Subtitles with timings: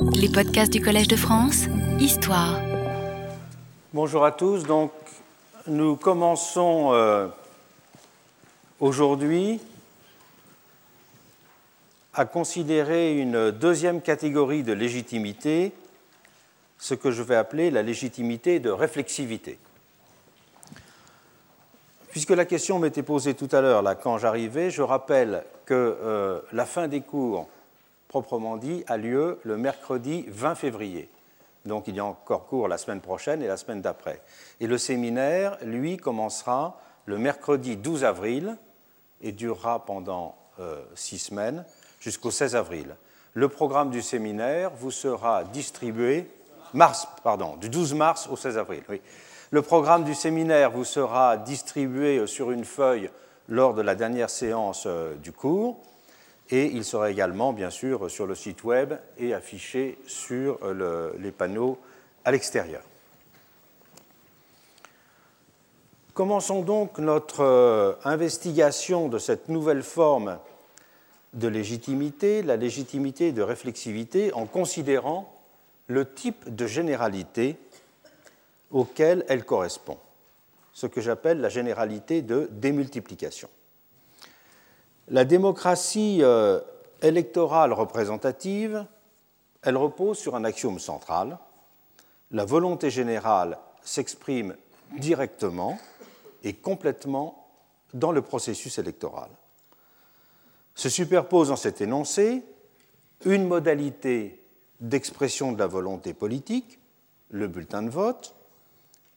[0.00, 1.64] Les podcasts du Collège de France,
[1.98, 2.60] Histoire.
[3.92, 4.64] Bonjour à tous.
[4.64, 4.92] Donc,
[5.66, 7.26] nous commençons euh,
[8.80, 9.60] aujourd'hui
[12.14, 15.72] à considérer une deuxième catégorie de légitimité,
[16.78, 19.58] ce que je vais appeler la légitimité de réflexivité.
[22.10, 26.40] Puisque la question m'était posée tout à l'heure, là, quand j'arrivais, je rappelle que euh,
[26.52, 27.48] la fin des cours,
[28.08, 31.08] proprement dit, a lieu le mercredi 20 février.
[31.66, 34.22] Donc il y a encore cours la semaine prochaine et la semaine d'après.
[34.60, 38.56] Et le séminaire, lui, commencera le mercredi 12 avril
[39.20, 41.64] et durera pendant euh, six semaines
[42.00, 42.96] jusqu'au 16 avril.
[43.34, 46.30] Le programme du séminaire vous sera distribué,
[46.72, 48.82] mars, pardon, du 12 mars au 16 avril.
[48.88, 49.00] Oui.
[49.50, 53.10] Le programme du séminaire vous sera distribué sur une feuille
[53.48, 55.80] lors de la dernière séance euh, du cours
[56.50, 61.30] et il sera également, bien sûr, sur le site web et affiché sur euh, les
[61.30, 61.78] panneaux
[62.24, 62.82] à l'extérieur.
[66.14, 70.38] Commençons donc notre euh, investigation de cette nouvelle forme
[71.34, 75.32] de légitimité, la légitimité de réflexivité, en considérant
[75.86, 77.56] le type de généralité
[78.70, 79.98] auquel elle correspond,
[80.72, 83.48] ce que j'appelle la généralité de démultiplication.
[85.10, 86.60] La démocratie euh,
[87.00, 88.84] électorale représentative,
[89.62, 91.38] elle repose sur un axiome central.
[92.30, 94.54] La volonté générale s'exprime
[94.98, 95.78] directement
[96.44, 97.48] et complètement
[97.94, 99.30] dans le processus électoral.
[100.74, 102.42] Se superpose dans cet énoncé
[103.24, 104.42] une modalité
[104.80, 106.78] d'expression de la volonté politique,
[107.30, 108.34] le bulletin de vote,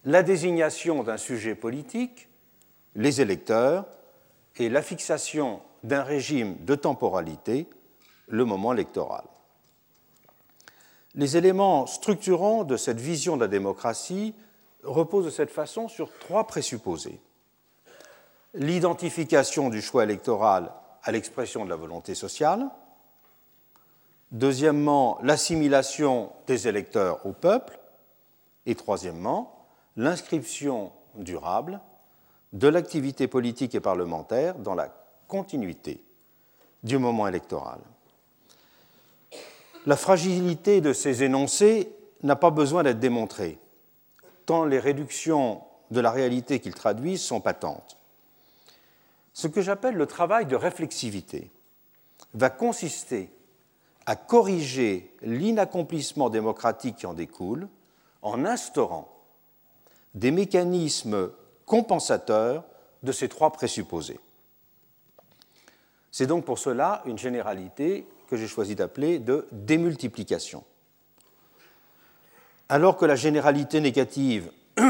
[0.06, 2.30] la désignation d'un sujet politique,
[2.96, 3.86] les électeurs,
[4.58, 7.68] et la fixation d'un régime de temporalité,
[8.28, 9.24] le moment électoral.
[11.16, 14.34] Les éléments structurants de cette vision de la démocratie
[14.84, 17.20] reposent de cette façon sur trois présupposés.
[18.54, 20.72] L'identification du choix électoral
[21.04, 22.70] à l'expression de la volonté sociale.
[24.32, 27.80] Deuxièmement, l'assimilation des électeurs au peuple.
[28.66, 29.66] Et troisièmement,
[29.98, 31.82] l'inscription durable
[32.54, 34.94] de l'activité politique et parlementaire dans la
[35.32, 36.04] continuité
[36.84, 37.80] du moment électoral.
[39.86, 41.90] La fragilité de ces énoncés
[42.22, 43.58] n'a pas besoin d'être démontrée,
[44.46, 47.98] tant les réductions de la réalité qu'ils traduisent sont patentes.
[49.32, 51.50] Ce que j'appelle le travail de réflexivité
[52.34, 53.30] va consister
[54.06, 57.70] à corriger l'inaccomplissement démocratique qui en découle
[58.22, 59.08] en instaurant
[60.14, 61.32] des mécanismes
[61.66, 62.66] compensateurs
[63.02, 64.20] de ces trois présupposés.
[66.12, 70.64] C'est donc pour cela une généralité que j'ai choisi d'appeler de démultiplication.
[72.70, 74.52] Alors que la généralité négative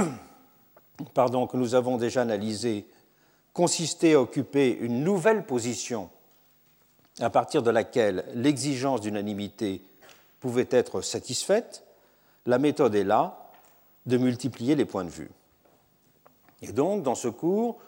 [1.13, 2.85] pardon, que nous avons déjà analysée
[3.53, 6.09] consistait à occuper une nouvelle position
[7.19, 9.83] à partir de laquelle l'exigence d'unanimité
[10.39, 11.83] pouvait être satisfaite,
[12.45, 13.49] la méthode est là
[14.05, 15.29] de multiplier les points de vue.
[16.61, 17.79] Et donc, dans ce cours,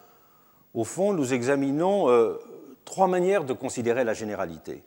[0.74, 2.38] au fond, nous examinons euh,
[2.84, 4.82] trois manières de considérer la généralité.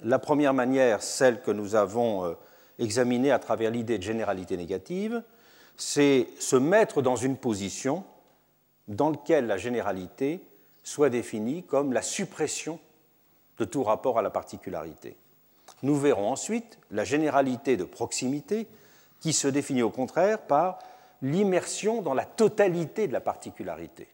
[0.00, 2.34] La première manière, celle que nous avons euh,
[2.78, 5.22] examinée à travers l'idée de généralité négative,
[5.76, 8.04] c'est se mettre dans une position
[8.86, 10.40] dans laquelle la généralité
[10.82, 12.78] soit définie comme la suppression
[13.58, 15.16] de tout rapport à la particularité.
[15.82, 18.66] Nous verrons ensuite la généralité de proximité
[19.20, 20.78] qui se définit au contraire par
[21.22, 24.08] l'immersion dans la totalité de la particularité.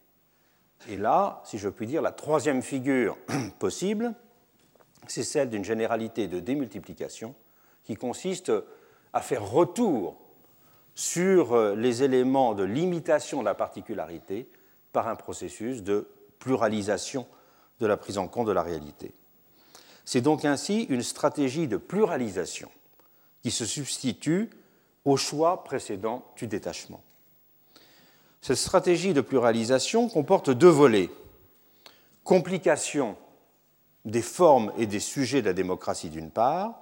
[0.89, 3.17] Et là, si je puis dire, la troisième figure
[3.59, 4.13] possible,
[5.07, 7.35] c'est celle d'une généralité de démultiplication
[7.83, 8.51] qui consiste
[9.13, 10.17] à faire retour
[10.95, 14.49] sur euh, les éléments de limitation de la particularité
[14.91, 16.07] par un processus de
[16.39, 17.27] pluralisation
[17.79, 19.13] de la prise en compte de la réalité.
[20.05, 22.69] C'est donc ainsi une stratégie de pluralisation
[23.41, 24.49] qui se substitue
[25.03, 27.03] au choix précédent du détachement.
[28.45, 31.09] Cette stratégie de pluralisation comporte deux volets.
[32.23, 33.17] Complication
[34.05, 36.79] des formes et des sujets de la démocratie d'une part,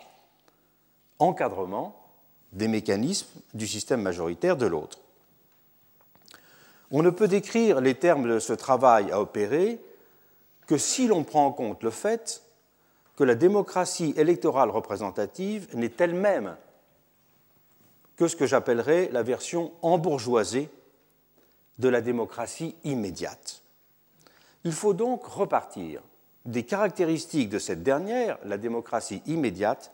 [1.20, 1.96] encadrement
[2.52, 5.00] des mécanismes du système majoritaire de l'autre.
[6.92, 9.80] On ne peut décrire les termes de ce travail à opérer
[10.68, 12.44] que si l'on prend en compte le fait
[13.16, 16.58] que la démocratie électorale représentative n'est elle-même
[18.18, 20.70] que ce que j'appellerais la version embourgeoisée
[21.80, 23.62] de la démocratie immédiate.
[24.64, 26.02] Il faut donc repartir
[26.46, 29.92] des caractéristiques de cette dernière, la démocratie immédiate,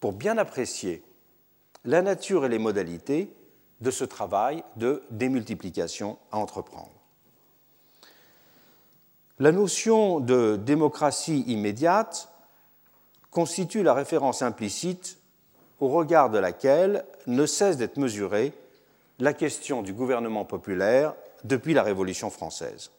[0.00, 1.02] pour bien apprécier
[1.84, 3.34] la nature et les modalités
[3.80, 6.90] de ce travail de démultiplication à entreprendre.
[9.38, 12.28] La notion de démocratie immédiate
[13.30, 15.18] constitue la référence implicite
[15.80, 18.52] au regard de laquelle ne cesse d'être mesurée
[19.18, 21.14] la question du gouvernement populaire
[21.44, 22.90] depuis la Révolution française.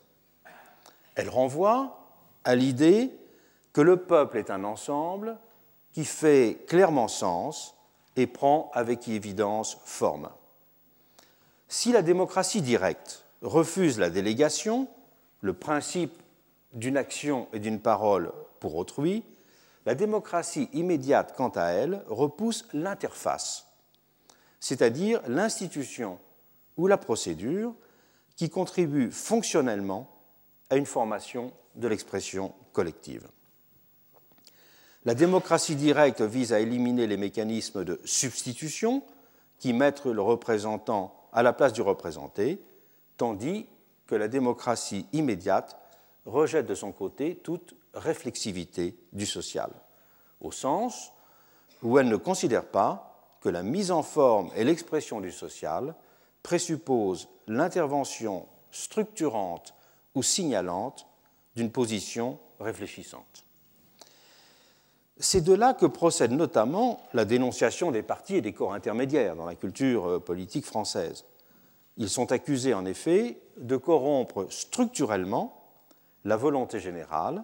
[1.16, 2.00] Elle renvoie
[2.44, 3.12] à l'idée
[3.74, 5.38] que le peuple est un ensemble
[5.92, 7.76] qui fait clairement sens
[8.16, 10.30] et prend avec évidence forme.
[11.68, 14.88] Si la démocratie directe refuse la délégation,
[15.42, 16.22] le principe
[16.74, 19.24] d'une action et d'une parole pour autrui,
[19.86, 23.65] la démocratie immédiate, quant à elle, repousse l'interface,
[24.60, 26.20] c'est-à-dire l'institution
[26.78, 27.74] ou la procédure
[28.36, 30.12] qui contribue fonctionnellement
[30.70, 33.28] à une formation de l'expression collective.
[35.06, 39.04] La démocratie directe vise à éliminer les mécanismes de substitution
[39.60, 42.60] qui mettent le représentant à la place du représenté,
[43.18, 43.68] tandis
[44.08, 45.78] que la démocratie immédiate
[46.26, 49.72] rejette de son côté toute réflexivité du social,
[50.42, 51.12] au sens
[51.84, 53.15] où elle ne considère pas
[53.46, 55.94] que la mise en forme et l'expression du social
[56.42, 59.76] présupposent l'intervention structurante
[60.16, 61.06] ou signalante
[61.56, 63.46] d'une position réfléchissante.
[65.20, 69.46] C'est de là que procède notamment la dénonciation des partis et des corps intermédiaires dans
[69.46, 71.24] la culture euh, politique française.
[71.98, 75.70] Ils sont accusés en effet de corrompre structurellement
[76.24, 77.44] la volonté générale,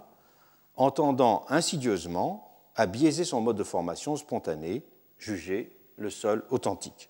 [0.77, 4.83] en tendant insidieusement à biaiser son mode de formation spontané,
[5.19, 7.09] jugé le seul authentique.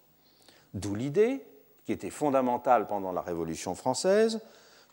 [0.73, 1.45] D'où l'idée,
[1.85, 4.39] qui était fondamentale pendant la Révolution française,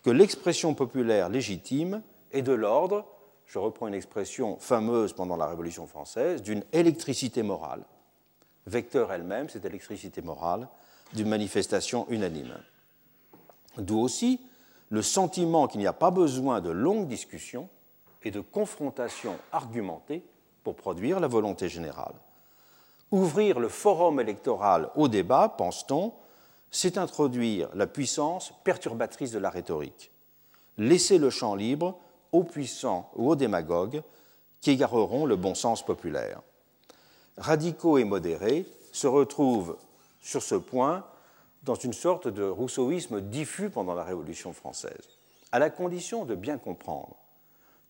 [0.03, 2.03] que l'expression populaire légitime
[2.33, 3.07] est de l'ordre,
[3.47, 7.85] je reprends une expression fameuse pendant la Révolution française, d'une électricité morale.
[8.67, 10.69] Vecteur elle-même, cette électricité morale,
[11.15, 12.55] d'une manifestation unanime.
[13.79, 14.41] D'où aussi
[14.91, 17.69] le sentiment qu'il n'y a pas besoin de longues discussions
[18.23, 20.25] et de confrontations argumentées
[20.65, 22.15] pour produire la volonté générale.
[23.11, 26.13] Ouvrir le forum électoral au débat, pense-t-on,
[26.71, 30.11] c'est introduire la puissance perturbatrice de la rhétorique.
[30.77, 31.99] Laisser le champ libre
[32.33, 34.03] aux puissants ou aux démagogues
[34.61, 36.43] qui égareront le bon sens populaire.
[37.39, 39.77] Radicaux et modérés se retrouvent
[40.21, 41.05] sur ce point
[41.63, 45.09] dans une sorte de rousseauisme diffus pendant la Révolution française,
[45.53, 47.17] à la condition de bien comprendre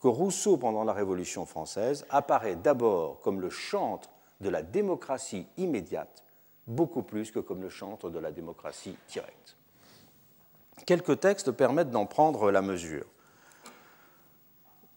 [0.01, 4.11] que Rousseau, pendant la Révolution française, apparaît d'abord comme le chantre
[4.41, 6.25] de la démocratie immédiate,
[6.67, 9.57] beaucoup plus que comme le chantre de la démocratie directe.
[10.87, 13.07] Quelques textes permettent d'en prendre la mesure.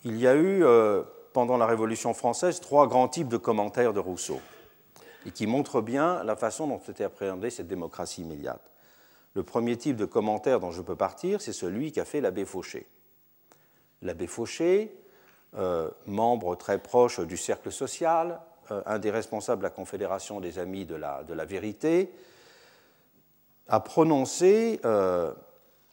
[0.03, 1.03] Il y a eu, euh,
[1.33, 4.39] pendant la Révolution française, trois grands types de commentaires de Rousseau
[5.25, 8.71] et qui montre bien la façon dont était appréhendée cette démocratie immédiate.
[9.33, 12.87] Le premier type de commentaire dont je peux partir, c'est celui qu'a fait l'abbé Fauché.
[14.01, 14.95] L'abbé Fauché,
[15.55, 20.85] euh, membre très proche du cercle social, un des responsables de la Confédération des Amis
[20.85, 22.11] de la, de la Vérité,
[23.67, 25.33] a prononcé euh,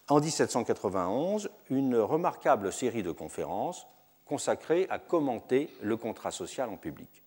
[0.09, 3.87] en 1791 une remarquable série de conférences
[4.25, 7.23] consacrées à commenter le contrat social en public.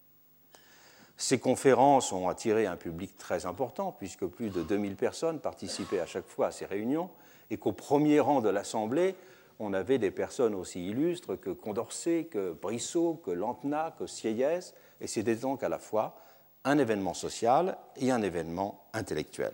[1.18, 6.06] Ces conférences ont attiré un public très important, puisque plus de 2000 personnes participaient à
[6.06, 7.10] chaque fois à ces réunions,
[7.50, 9.16] et qu'au premier rang de l'Assemblée,
[9.60, 15.08] on avait des personnes aussi illustres que Condorcet, que Brissot, que Lantena, que Sieyès, et
[15.08, 16.16] c'était donc à la fois
[16.64, 19.52] un événement social et un événement intellectuel.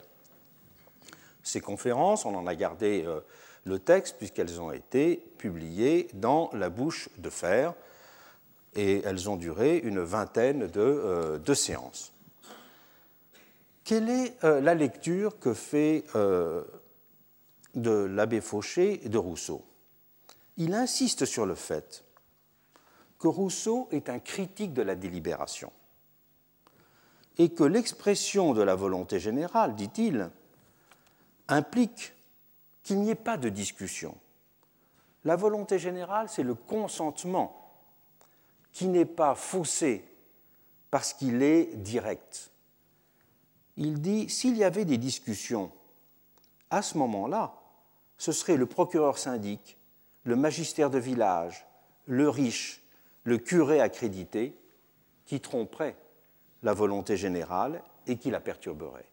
[1.41, 3.21] Ces conférences, on en a gardé euh,
[3.63, 7.73] le texte puisqu'elles ont été publiées dans La bouche de fer,
[8.75, 12.13] et elles ont duré une vingtaine de, euh, séances.
[13.85, 16.03] Quelle est euh, la lecture que fait
[17.75, 19.63] de l'abbé Fauché et de Rousseau?
[20.57, 22.03] Il insiste sur le fait
[23.19, 25.71] que Rousseau est un critique de la délibération
[27.37, 30.29] et que l'expression de la volonté générale, dit-il,
[31.47, 32.13] implique
[32.83, 34.17] qu'il n'y ait pas de discussion.
[35.23, 37.71] La volonté générale, c'est le consentement
[38.71, 40.03] qui n'est pas faussé
[40.89, 42.51] parce qu'il est direct.
[43.75, 45.71] Il dit, s'il y avait des discussions,
[46.69, 47.53] à ce moment-là,
[48.17, 49.77] ce serait le procureur syndic,
[50.23, 51.67] le magistère de village,
[52.05, 52.81] le riche,
[53.27, 54.55] le curé accrédité
[55.25, 55.97] qui tromperait
[56.63, 59.09] la volonté générale et qui la perturberait.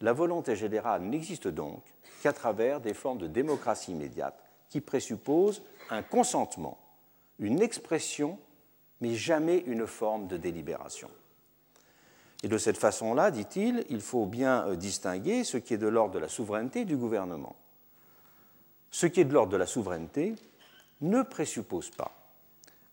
[0.00, 1.82] La volonté générale n'existe donc
[2.22, 6.78] qu'à travers des formes de démocratie immédiate qui présupposent un consentement,
[7.38, 8.38] une expression
[9.02, 11.10] mais jamais une forme de délibération.
[12.42, 16.14] Et de cette façon-là, dit-il, il faut bien euh, distinguer ce qui est de l'ordre
[16.14, 17.56] de la souveraineté du gouvernement.
[18.90, 20.34] Ce qui est de l'ordre de la souveraineté
[21.02, 22.19] ne présuppose pas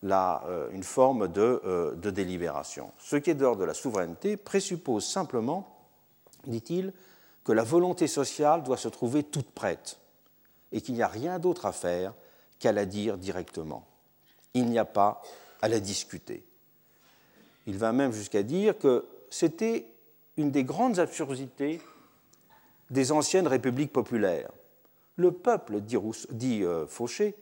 [0.04, 2.92] euh, une forme de, de, délibération.
[3.00, 5.76] Ce qui est de l'ordre de la souveraineté présuppose simplement,
[6.46, 6.94] dit-il,
[7.44, 9.98] que la volonté sociale doit se trouver toute prête
[10.72, 12.14] et qu'il n'y a rien d'autre à faire
[12.60, 13.88] qu'à la dire directement.
[14.54, 15.22] Il n'y a pas
[15.62, 16.44] à la discuter.
[17.66, 19.86] Il va même jusqu'à dire que c'était
[20.38, 21.82] une des grandes absurdités
[22.90, 24.52] des anciennes républiques populaires.
[25.16, 27.36] Le peuple, dit, euh, Fauché,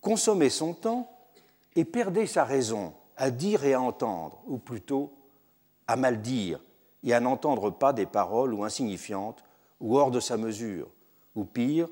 [0.00, 1.11] consommait son temps
[1.76, 5.12] et perdait sa raison à dire et à entendre, ou plutôt
[5.86, 6.60] à mal dire
[7.04, 9.42] et à n'entendre pas des paroles ou insignifiantes
[9.80, 10.88] ou hors de sa mesure,
[11.34, 11.88] ou pire,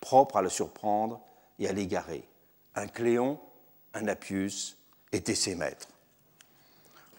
[0.00, 1.20] propres à le surprendre
[1.58, 2.26] et à l'égarer.
[2.74, 3.38] Un Cléon,
[3.92, 4.78] un Appius
[5.12, 5.88] étaient ses maîtres.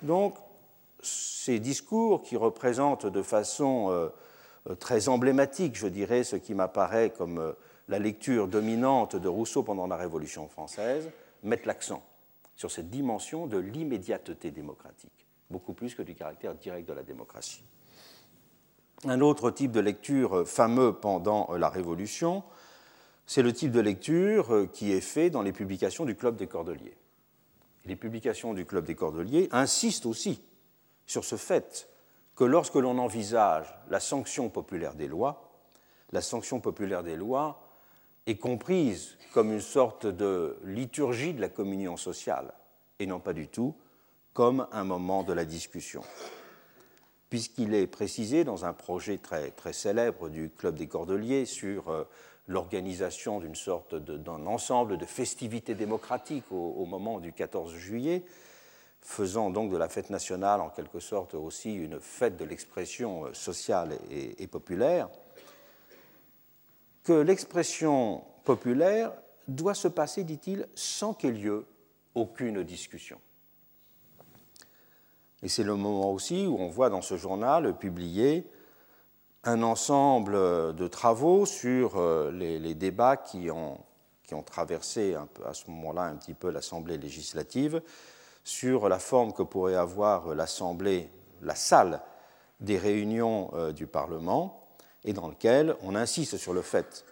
[0.02, 0.36] Donc,
[1.02, 4.10] ces discours qui représentent de façon euh,
[4.70, 7.54] euh, très emblématique, je dirais, ce qui m'apparaît comme euh,
[7.88, 11.10] la lecture dominante de Rousseau pendant la Révolution française,
[11.46, 12.04] mettent l'accent
[12.56, 17.64] sur cette dimension de l'immédiateté démocratique, beaucoup plus que du caractère direct de la démocratie.
[19.04, 22.44] Un autre type de lecture fameux pendant la Révolution,
[23.26, 26.98] c'est le type de lecture qui est fait dans les publications du Club des Cordeliers.
[27.86, 30.42] Les publications du Club des Cordeliers insistent aussi
[31.06, 31.90] sur ce fait
[32.36, 35.52] que lorsque l'on envisage la sanction populaire des lois,
[36.12, 37.65] la sanction populaire des lois
[38.26, 42.54] est comprise comme une sorte de liturgie de la communion sociale,
[43.00, 43.76] et non pas du tout
[44.34, 46.02] comme un moment de la discussion.
[47.30, 52.04] Puisqu'il est précisé dans un projet très, très célèbre du Club des Cordeliers sur euh,
[52.48, 58.24] l'organisation d'une sorte d'un ensemble de festivités démocratiques au, moment du 14 juillet,
[59.02, 63.34] faisant donc de la fête nationale en quelque sorte aussi une fête de l'expression euh,
[63.34, 65.10] sociale et, populaire,
[67.06, 69.14] que l'expression populaire
[69.48, 71.50] doit se passer, dit-il, sans qu'il y
[72.16, 73.22] aucune discussion.
[75.44, 78.50] Et c'est le moment aussi où on voit dans ce journal publié
[79.44, 80.34] un ensemble
[80.74, 83.80] de travaux sur euh, les, débats qui ont,
[84.44, 87.84] traversé à ce moment-là un petit peu l'Assemblée législative
[88.44, 91.12] sur la forme que pourrait avoir l'Assemblée,
[91.44, 92.02] la salle
[92.60, 94.65] des réunions euh, du Parlement,
[95.06, 97.06] et dans lequel on insiste sur le fait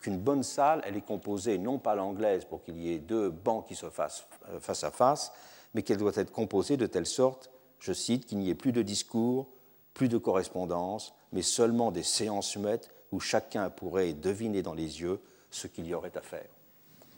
[0.00, 3.66] qu'une bonne salle, elle est composée non pas l'anglaise pour qu'il y ait deux bancs
[3.66, 5.32] qui se fassent euh, face à face,
[5.74, 8.82] mais qu'elle doit être composée de telle sorte, je cite, qu'il n'y ait plus de
[8.82, 9.48] discours,
[9.94, 15.20] plus de correspondance, mais seulement des séances muettes où chacun pourrait deviner dans les yeux
[15.50, 16.46] ce qu'il y aurait à faire.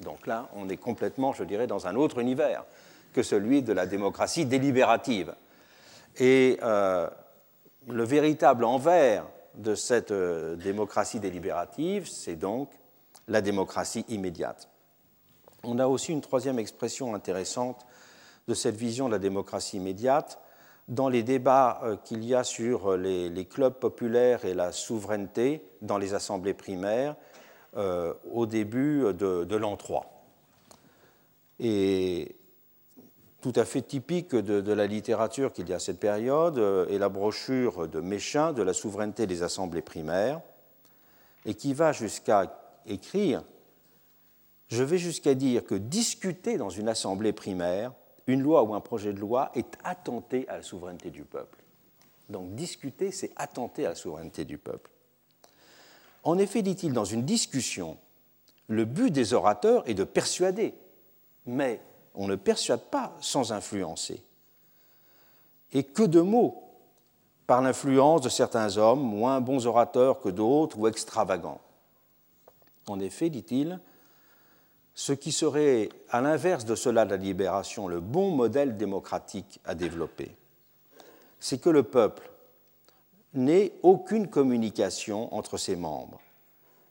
[0.01, 2.65] Donc là, on est complètement, je dirais, dans un autre univers
[3.13, 5.35] que celui de la démocratie délibérative.
[6.19, 7.09] Et euh,
[7.89, 12.71] le véritable envers de cette euh, démocratie délibérative, c'est donc
[13.29, 14.69] la démocratie immédiate.
[15.63, 17.87] On a aussi une troisième expression intéressante
[18.49, 20.41] de cette vision de la démocratie immédiate,
[20.89, 25.65] dans les débats euh, qu'il y a sur euh, les, clubs populaires et la souveraineté
[25.81, 27.17] dans les assemblées primaires
[27.75, 30.27] au début de, l'an 3.
[31.59, 32.37] Et
[33.43, 36.59] tout à fait typique de, la littérature qu'il y a à cette période
[36.89, 40.41] est la brochure de Méchin de la souveraineté des assemblées primaires,
[41.45, 43.43] et qui va jusqu'à écrire
[44.69, 47.93] Je vais jusqu'à dire que discuter dans une assemblée primaire
[48.29, 51.59] une loi ou un projet de loi est attenter à la souveraineté du peuple.
[52.29, 54.91] Donc discuter, c'est attenter à la souveraineté du peuple.
[56.23, 57.99] En effet, dit-il, dans une discussion,
[58.69, 60.75] le but des orateurs est de persuader,
[61.47, 61.81] mais
[62.15, 64.23] on ne persuade pas sans influencer.
[65.73, 66.63] Et que de mots
[67.47, 71.61] par l'influence de certains hommes, moins bons orateurs que d'autres ou extravagants.
[72.87, 73.81] En effet, dit-il,
[74.95, 80.37] ce qui serait, à l'inverse de cela la libération, le bon modèle démocratique à développer,
[81.41, 82.31] c'est que le peuple
[83.35, 86.21] n'ait aucune communication entre ses membres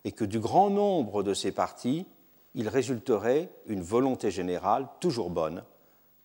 [0.03, 2.07] et que du grand nombre de ses partis,
[2.55, 5.63] il résulterait une volonté générale toujours bonne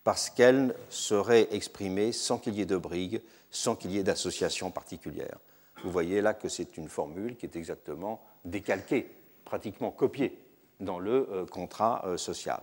[0.05, 4.71] parce qu'elle serait exprimée sans qu'il y ait de brigue, sans qu'il y ait d'association
[4.71, 5.39] particulière.
[5.83, 9.11] Vous voyez là que c'est une formule qui est exactement décalquée,
[9.45, 10.39] pratiquement copiée
[10.81, 12.63] dans le euh, contrat euh, social.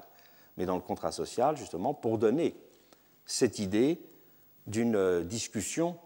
[0.58, 2.56] Mais dans le contrat social, justement, pour donner
[3.26, 4.00] cette idée
[4.68, 5.98] d'une euh, discussion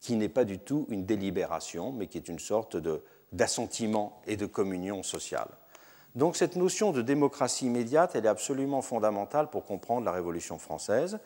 [0.00, 2.76] qui n'est pas du tout une délibération, mais qui est une sorte
[3.32, 5.48] d'assentiment et de communion sociale.
[6.14, 11.18] Donc cette notion de démocratie immédiate, elle est absolument fondamentale pour comprendre la Révolution française.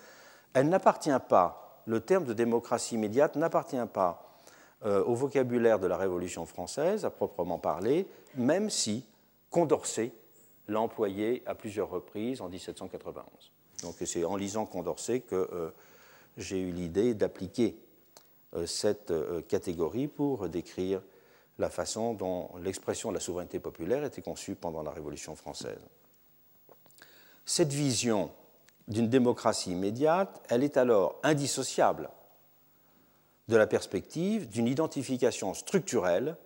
[0.54, 4.38] Elle n'appartient pas le terme de démocratie immédiate n'appartient pas
[4.84, 9.04] euh, au vocabulaire de la Révolution française à proprement parler, même si
[9.50, 10.12] Condorcet
[10.68, 13.24] l'a employé à plusieurs reprises en 1791.
[13.82, 15.70] Donc c'est en lisant Condorcet que euh,
[16.36, 17.78] j'ai eu l'idée d'appliquer
[18.54, 19.12] euh, cette
[19.48, 21.00] catégorie pour décrire
[21.58, 25.80] la façon dont l'expression de la souveraineté populaire était conçue pendant la Révolution française.
[27.44, 28.30] Cette vision
[28.86, 32.10] d'une démocratie immédiate, elle est alors indissociable
[33.48, 36.36] de la perspective d'une identification structurelle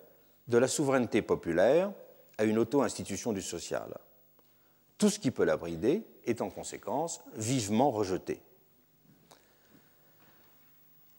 [0.47, 1.91] de la souveraineté populaire
[2.37, 3.97] à une auto-institution du social.
[4.97, 8.41] Tout ce qui peut la brider est en conséquence vivement rejeté.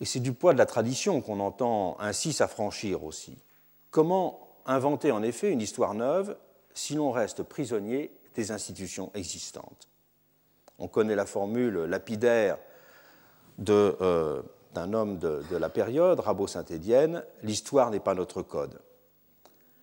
[0.00, 3.36] Et c'est du poids de la tradition qu'on entend ainsi s'affranchir aussi.
[3.94, 6.36] Comment inventer en effet une histoire neuve
[6.74, 9.88] si l'on reste prisonnier des institutions existantes?
[10.80, 12.58] On connaît la formule lapidaire
[13.68, 18.80] euh, d'un homme de, la période, Rabot Saint-Étienne, l'histoire n'est pas notre code.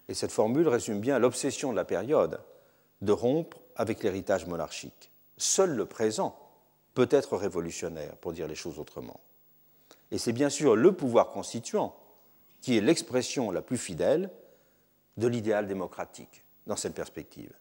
[0.09, 2.41] Et cette formule résume bien l'obsession de la période
[2.99, 5.09] de rompre avec l'héritage monarchique.
[5.37, 6.37] Seul le présent
[6.95, 9.21] peut être révolutionnaire, pour dire les choses autrement.
[10.11, 11.95] Et c'est bien sûr le pouvoir constituant
[12.61, 14.29] qui est l'expression la plus fidèle
[15.17, 17.53] de l'idéal démocratique dans cette perspective.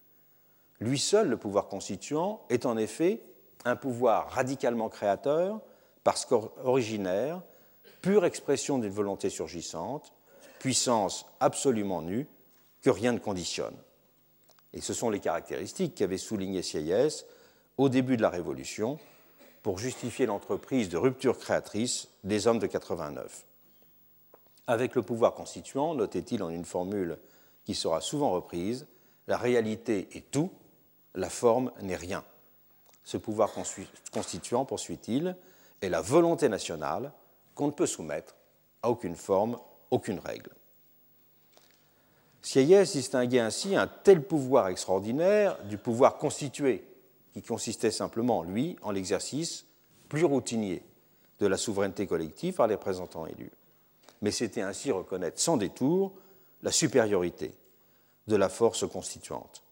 [0.78, 3.22] Lui seul, le pouvoir constituant, est en effet
[3.64, 5.60] un pouvoir radicalement créateur
[6.04, 7.42] parce qu'originaire,
[8.00, 10.12] pure expression d'une volonté surgissante,
[10.58, 12.26] puissance absolument nue,
[12.82, 13.76] que rien ne conditionne.
[14.72, 17.26] Et ce sont les caractéristiques qu'avait souligné Sieyès
[17.76, 18.98] au début de la Révolution
[19.62, 23.44] pour justifier l'entreprise de rupture créatrice des hommes de 89.
[24.70, 27.18] Avec le pouvoir constituant, notait-il en une formule
[27.64, 28.86] qui sera souvent reprise,
[29.26, 30.48] la réalité est tout,
[31.16, 32.22] la forme n'est rien.
[33.02, 33.50] Ce pouvoir
[34.12, 35.34] constituant, poursuit-il,
[35.82, 37.10] et la volonté nationale
[37.56, 38.36] qu'on ne peut soumettre
[38.84, 39.58] à aucune forme,
[39.90, 40.52] aucune règle.
[42.40, 46.84] Sieyès distinguait ainsi un tel pouvoir extraordinaire du pouvoir constitué,
[47.32, 49.66] qui consistait simplement, lui, en l'exercice
[50.08, 50.84] plus routinier
[51.40, 53.50] de la souveraineté collective par les représentants élus.
[54.22, 56.12] Mais c'était ainsi reconnaître sans détour
[56.62, 57.54] la supériorité
[58.26, 59.62] de la force constituante.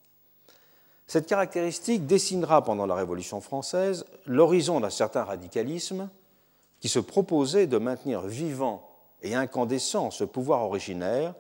[1.06, 6.10] Cette caractéristique dessinera pendant la Révolution française l'horizon d'un certain radicalisme
[6.80, 8.88] qui se proposait de maintenir vivant
[9.22, 11.34] et incandescent ce pouvoir originaire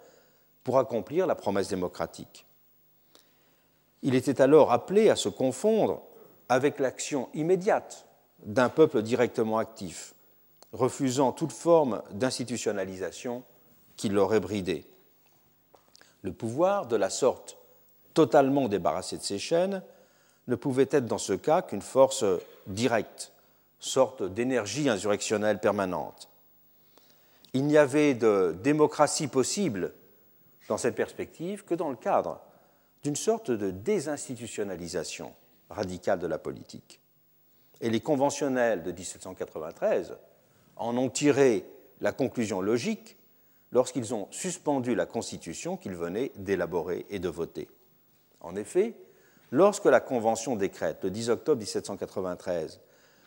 [0.64, 2.46] pour accomplir la promesse démocratique.
[4.02, 6.02] Il était alors appelé à se confondre
[6.48, 8.06] avec l'action immédiate
[8.44, 10.14] d'un peuple directement actif,
[10.72, 13.42] refusant toute forme d'institutionnalisation
[13.96, 14.86] qui l'aurait bridé.
[16.22, 17.56] Le pouvoir, de la sorte
[18.14, 19.82] totalement débarrassé de ses chaînes,
[20.46, 22.24] ne pouvait être dans ce cas qu'une force
[22.66, 23.32] directe,
[23.78, 26.28] sorte d'énergie insurrectionnelle permanente.
[27.52, 29.92] Il n'y avait de démocratie possible
[30.68, 32.40] dans cette perspective que dans le cadre
[33.02, 35.32] d'une sorte de désinstitutionnalisation
[35.70, 37.00] radicale de la politique.
[37.80, 40.16] Et les conventionnels de 1793
[40.78, 41.64] en ont tiré
[42.00, 43.16] la conclusion logique
[43.72, 47.68] lorsqu'ils ont suspendu la Constitution qu'ils venaient d'élaborer et de voter.
[48.40, 48.94] En effet,
[49.50, 52.80] lorsque la Convention décrète le 10 octobre 1793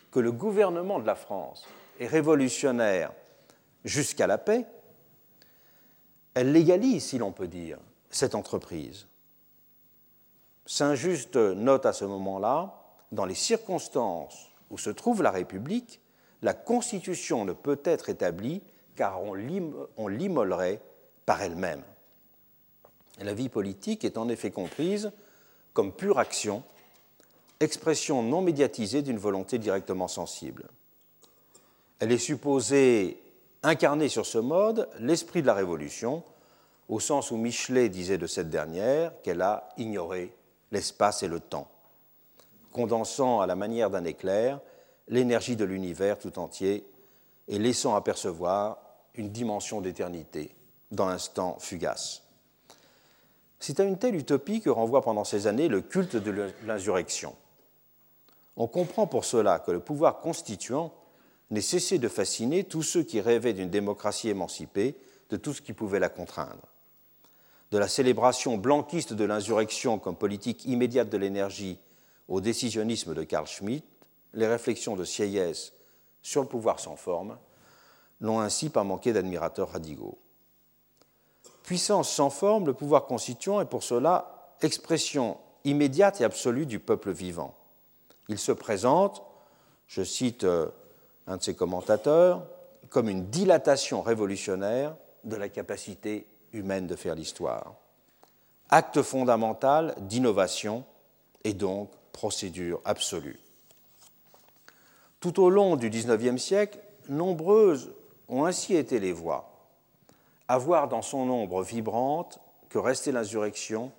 [0.10, 1.66] que le gouvernement de la France
[2.00, 3.14] est révolutionnaire
[3.86, 4.66] jusqu'à la paix,
[6.34, 7.78] elle légalise, si l'on peut dire,
[8.10, 9.08] cette entreprise.
[10.66, 16.00] Saint-Just note à ce moment-là, dans les circonstances où se trouve la République,
[16.42, 18.62] la Constitution ne peut être établie
[18.96, 20.82] car on l'immolerait
[21.26, 21.84] par elle-même.
[23.20, 25.12] La vie politique est en effet comprise
[25.74, 26.64] comme pure action,
[27.60, 30.70] expression non médiatisée d'une volonté directement sensible.
[32.00, 33.22] Elle est supposée
[33.64, 36.24] incarner sur ce mode l'esprit de la Révolution,
[36.90, 40.34] au sens où Michelet disait de cette dernière qu'elle a ignoré
[40.72, 41.70] l'espace et le temps,
[42.72, 44.60] condensant à la manière d'un éclair
[45.12, 46.88] l'énergie de l'univers tout entier
[47.48, 48.80] et laissant apercevoir
[49.14, 50.56] une dimension d'éternité
[50.90, 52.24] dans l'instant fugace.
[53.60, 57.36] C'est à une telle utopie que renvoie pendant ces années le culte de l'insurrection.
[58.56, 60.94] On comprend pour cela que le pouvoir constituant
[61.52, 64.96] n'ait cessé de fasciner tous ceux qui rêvaient d'une démocratie émancipée
[65.30, 66.68] de tout ce qui pouvait la contraindre.
[67.72, 71.78] De la célébration blanquiste de l'insurrection comme politique immédiate de l'énergie
[72.28, 73.86] au décisionnisme de Carl Schmitt,
[74.34, 75.74] les réflexions de Sieyès
[76.22, 77.38] sur le pouvoir sans forme
[78.20, 80.18] n'ont ainsi pas manqué d'admirateurs radicaux
[81.72, 87.12] puissance sans forme, le pouvoir constituant est pour cela expression immédiate et absolue du peuple
[87.12, 87.56] vivant.
[88.28, 89.24] Il se présente,
[89.88, 90.68] je cite euh,
[91.28, 92.46] un de ses commentateurs,
[92.90, 97.76] comme une dilatation révolutionnaire de la capacité humaine de faire l'histoire.
[98.70, 100.84] Acte fondamental d'innovation
[101.46, 103.40] et donc procédure absolue.
[105.22, 107.94] Tout au long du XIXe siècle, nombreuses
[108.28, 109.48] ont ainsi été les voix
[110.48, 113.92] à voir dans son ombre vibrante que restait l'insurrection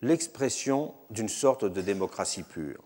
[0.00, 2.82] l'expression d'une sorte de démocratie pure.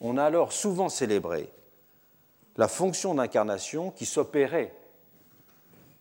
[0.00, 1.50] On a alors souvent célébré
[2.56, 4.74] la fonction d'incarnation qui s'opérait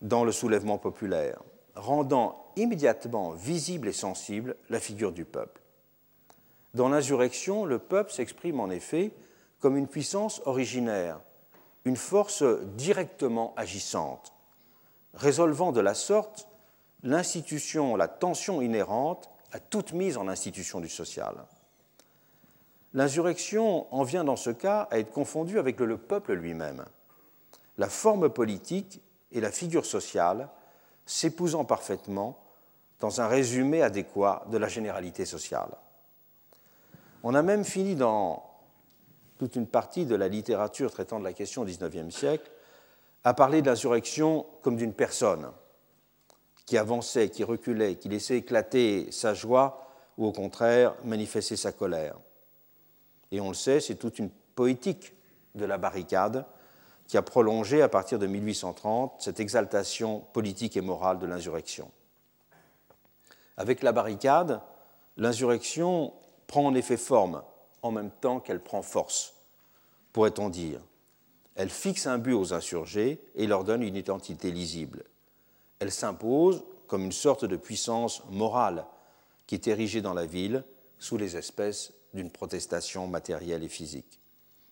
[0.01, 1.41] dans le soulèvement populaire,
[1.75, 5.61] rendant immédiatement visible et sensible la figure du peuple.
[6.73, 9.11] Dans l'insurrection, le peuple s'exprime en effet
[9.59, 11.19] comme une puissance originaire,
[11.85, 12.43] une force
[12.75, 14.33] directement agissante,
[15.13, 16.47] résolvant de la sorte
[17.03, 21.35] l'institution, la tension inhérente à toute mise en institution du social.
[22.93, 26.85] L'insurrection en vient dans ce cas à être confondue avec le peuple lui-même,
[27.77, 30.49] la forme politique et la figure sociale
[31.05, 32.39] s'épousant parfaitement
[32.99, 35.69] dans un résumé adéquat de la généralité sociale.
[37.23, 38.48] On a même fini dans
[39.39, 42.51] toute une partie de la littérature traitant de la question au XIXe siècle
[43.23, 45.49] à parler de l'insurrection comme d'une personne
[46.65, 52.17] qui avançait, qui reculait, qui laissait éclater sa joie ou au contraire manifester sa colère.
[53.31, 55.13] Et on le sait, c'est toute une poétique
[55.55, 56.45] de la barricade
[57.07, 61.89] qui a prolongé à partir de 1830 cette exaltation politique et morale de l'insurrection.
[63.55, 64.61] Avec la barricade,
[65.15, 66.13] l'insurrection
[66.45, 67.41] prend en effet forme
[67.81, 69.35] en même temps qu'elle prend force,
[70.13, 70.81] pourrait-on dire.
[71.55, 75.03] Elle fixe un but aux insurgés et leur donne une identité lisible.
[75.79, 78.85] Elle s'impose comme une sorte de puissance morale
[79.45, 80.63] qui est érigée dans la ville
[80.99, 84.19] sous les espèces d'une protestation matérielle et physique.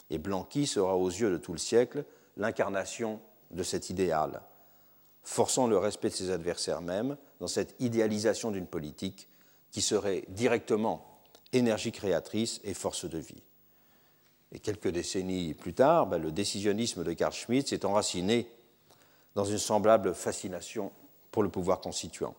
[0.09, 2.05] Et Blanqui sera aux yeux de tout le siècle
[2.37, 3.19] l'incarnation
[3.51, 4.41] de cet idéal,
[5.23, 9.27] forçant le respect de ses adversaires même dans cette idéalisation d'une politique
[9.71, 11.16] qui serait directement
[11.53, 13.43] énergie créatrice et force de vie.
[14.51, 18.47] Et quelques décennies plus tard, ben, le décisionnisme de Carl Schmitt s'est enraciné
[19.35, 20.91] dans une semblable fascination
[21.31, 22.35] pour le pouvoir constituant.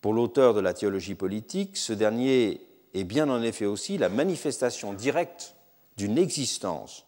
[0.00, 2.60] Pour l'auteur de la théologie politique, ce dernier
[2.94, 5.54] est bien en effet aussi la manifestation directe
[5.96, 7.04] d'une existence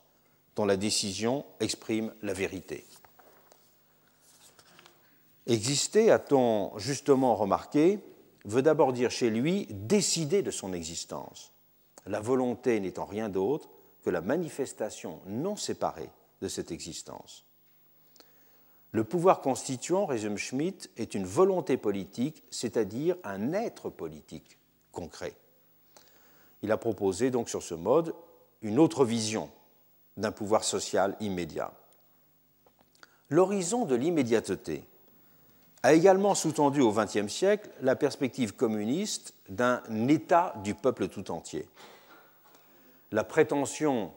[0.57, 2.85] dont la décision exprime la vérité.
[5.47, 7.99] Exister, a-t-on justement remarqué,
[8.45, 11.53] veut d'abord dire chez lui décider de son existence,
[12.07, 13.69] la volonté n'étant rien d'autre
[14.03, 17.45] que la manifestation non séparée de cette existence.
[18.93, 24.59] Le pouvoir constituant, résume Schmitt, est une volonté politique, c'est-à-dire un être politique
[24.91, 25.35] concret.
[26.63, 28.15] Il a proposé donc sur ce mode
[28.63, 29.51] une autre vision
[30.17, 31.73] d'un pouvoir social immédiat.
[33.29, 34.85] L'horizon de l'immédiateté
[35.83, 41.67] a également sous-tendu au XXe siècle la perspective communiste d'un État du peuple tout entier.
[43.13, 44.13] La prétention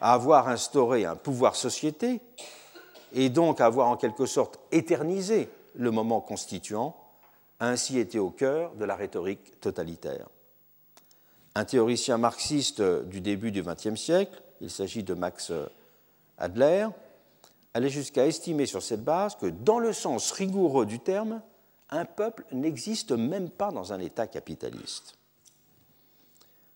[0.00, 2.20] à avoir instauré un pouvoir société
[3.12, 6.96] et donc à avoir en quelque sorte éternisé le moment constituant
[7.60, 10.28] a ainsi été au cœur de la rhétorique totalitaire.
[11.54, 15.52] Un théoricien marxiste du début du XXe siècle, il s'agit de Max
[16.38, 16.88] Adler,
[17.74, 21.42] allait jusqu'à estimer sur cette base que, dans le sens rigoureux du terme,
[21.90, 25.16] un peuple n'existe même pas dans un État capitaliste.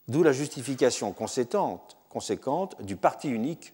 [0.08, 3.72] D'où la justification conséquente, conséquente du parti unique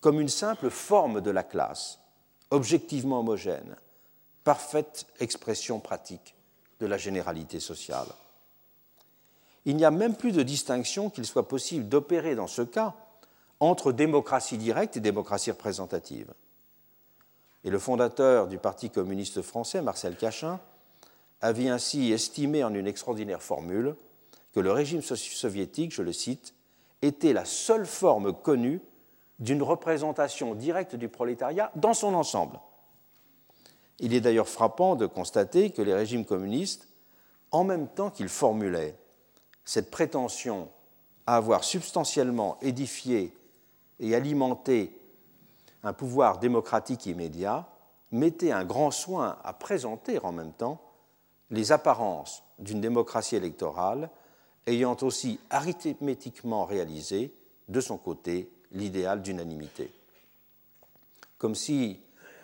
[0.00, 2.00] comme une simple forme de la classe,
[2.50, 3.76] objectivement homogène,
[4.42, 6.34] parfaite expression pratique
[6.80, 8.08] de la généralité sociale.
[9.64, 12.94] Il n'y a même plus de distinction qu'il soit possible d'opérer dans ce cas
[13.70, 16.32] entre démocratie directe et démocratie représentative.
[17.64, 20.60] Et le fondateur du Parti communiste français, Marcel Cachin,
[21.40, 23.96] avait ainsi estimé en une extraordinaire formule
[24.52, 26.54] que le régime soviétique, je le cite,
[27.02, 28.80] était la seule forme connue
[29.38, 32.60] d'une représentation directe du prolétariat dans son ensemble.
[33.98, 36.88] Il est d'ailleurs frappant de constater que les régimes communistes,
[37.50, 38.96] en même temps qu'ils formulaient
[39.64, 40.68] cette prétention
[41.26, 43.32] à avoir substantiellement édifié
[44.00, 44.98] et alimenter
[45.82, 47.68] un pouvoir démocratique immédiat,
[48.10, 50.80] mettait un grand soin à présenter en même temps
[51.50, 54.10] les apparences d'une démocratie électorale
[54.66, 57.34] ayant aussi arithmétiquement réalisé
[57.68, 59.92] de son côté l'idéal d'unanimité.
[61.38, 62.00] Comme si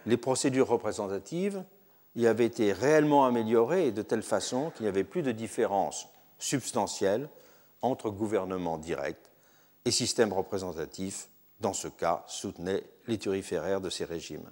[0.06, 1.64] les procédures représentatives
[2.16, 6.08] y avaient été réellement améliorées de telle façon qu'il n'y avait plus de différence
[6.38, 7.28] substantielle
[7.80, 9.30] entre gouvernement direct
[9.84, 11.29] et système représentatif
[11.60, 14.50] dans ce cas, soutenait les turiféraires de ces régimes.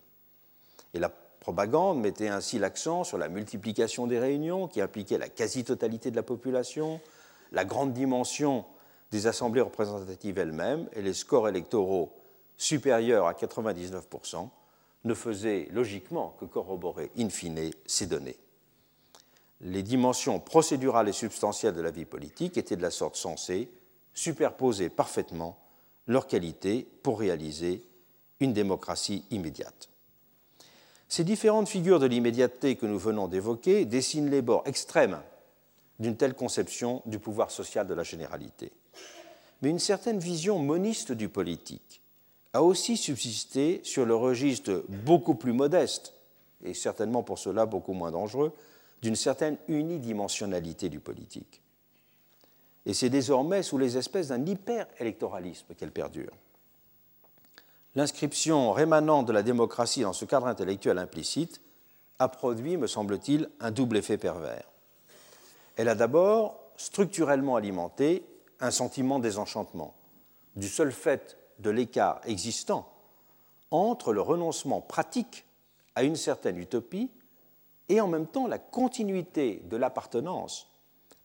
[0.94, 6.10] Et la propagande mettait ainsi l'accent sur la multiplication des réunions qui impliquaient la quasi-totalité
[6.10, 7.00] de la population,
[7.52, 8.64] la grande dimension
[9.10, 12.12] des assemblées représentatives elles-mêmes et les scores électoraux
[12.56, 14.48] supérieurs à 99%
[15.04, 18.36] ne faisaient logiquement que corroborer in fine ces données.
[19.60, 23.70] Les dimensions procédurales et substantielles de la vie politique étaient de la sorte censées
[24.12, 25.58] superposer parfaitement
[26.08, 27.84] leur qualité pour réaliser
[28.40, 29.88] une démocratie immédiate.
[31.08, 35.20] Ces différentes figures de l'immédiateté que nous venons d'évoquer dessinent les bords extrêmes
[35.98, 38.72] d'une telle conception du pouvoir social de la généralité.
[39.62, 42.00] Mais une certaine vision moniste du politique
[42.52, 46.14] a aussi subsisté sur le registre beaucoup plus modeste,
[46.64, 48.52] et certainement pour cela beaucoup moins dangereux,
[49.02, 51.62] d'une certaine unidimensionnalité du politique.
[52.86, 56.32] Et c'est désormais sous les espèces d'un hyper-électoralisme qu'elle perdure.
[57.94, 61.60] L'inscription rémanente de la démocratie dans ce cadre intellectuel implicite
[62.18, 64.64] a produit, me semble-t-il, un double effet pervers.
[65.76, 68.24] Elle a d'abord structurellement alimenté
[68.60, 69.94] un sentiment désenchantement,
[70.56, 72.92] du seul fait de l'écart existant
[73.70, 75.44] entre le renoncement pratique
[75.94, 77.10] à une certaine utopie
[77.88, 80.70] et en même temps la continuité de l'appartenance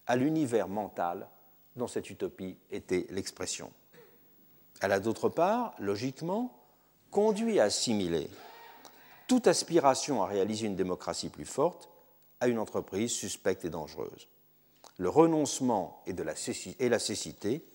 [0.08, 1.28] à l'univers mental
[1.76, 3.72] dont cette utopie était l'expression.
[4.82, 6.54] Elle a d'autre part, logiquement,
[7.12, 8.30] conduit à assimiler
[9.28, 11.90] toute aspiration à réaliser une démocratie plus forte
[12.40, 14.28] à une entreprise suspecte et dangereuse.
[14.98, 16.34] Le renoncement et, la,
[16.80, 17.66] et la cécité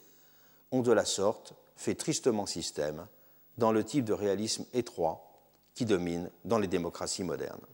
[0.71, 3.07] ont de la sorte fait tristement système
[3.57, 5.29] dans le type de réalisme étroit
[5.75, 7.67] qui domine dans les démocraties modernes.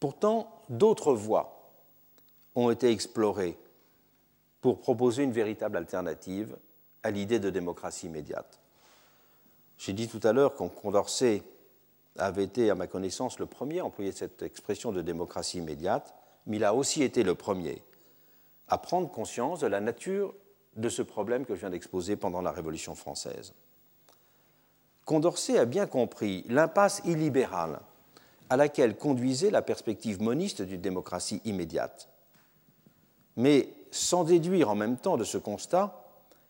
[0.00, 1.72] Pourtant, d'autres voies
[2.54, 3.56] ont été explorées
[4.62, 6.56] pour proposer une véritable alternative
[7.02, 8.60] à l'idée de démocratie immédiate.
[9.76, 11.42] J'ai dit tout à l'heure qu'en Condorcet
[12.16, 16.14] avait été, à ma connaissance, le premier à employer cette expression de démocratie immédiate,
[16.46, 17.82] mais il a aussi été le premier
[18.68, 20.32] à prendre conscience de la nature
[20.76, 23.54] de ce problème que je viens d'exposer pendant la Révolution française.
[25.04, 27.80] Condorcet a bien compris l'impasse illibérale
[28.48, 32.08] à laquelle conduisait la perspective moniste d'une démocratie immédiate,
[33.36, 36.02] mais sans déduire en même temps de ce constat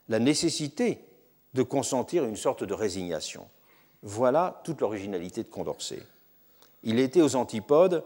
[0.08, 1.04] la nécessité
[1.54, 3.46] de consentir une sorte de résignation.
[4.02, 6.02] Voilà toute l'originalité de Condorcet.
[6.82, 8.04] Il était aux antipodes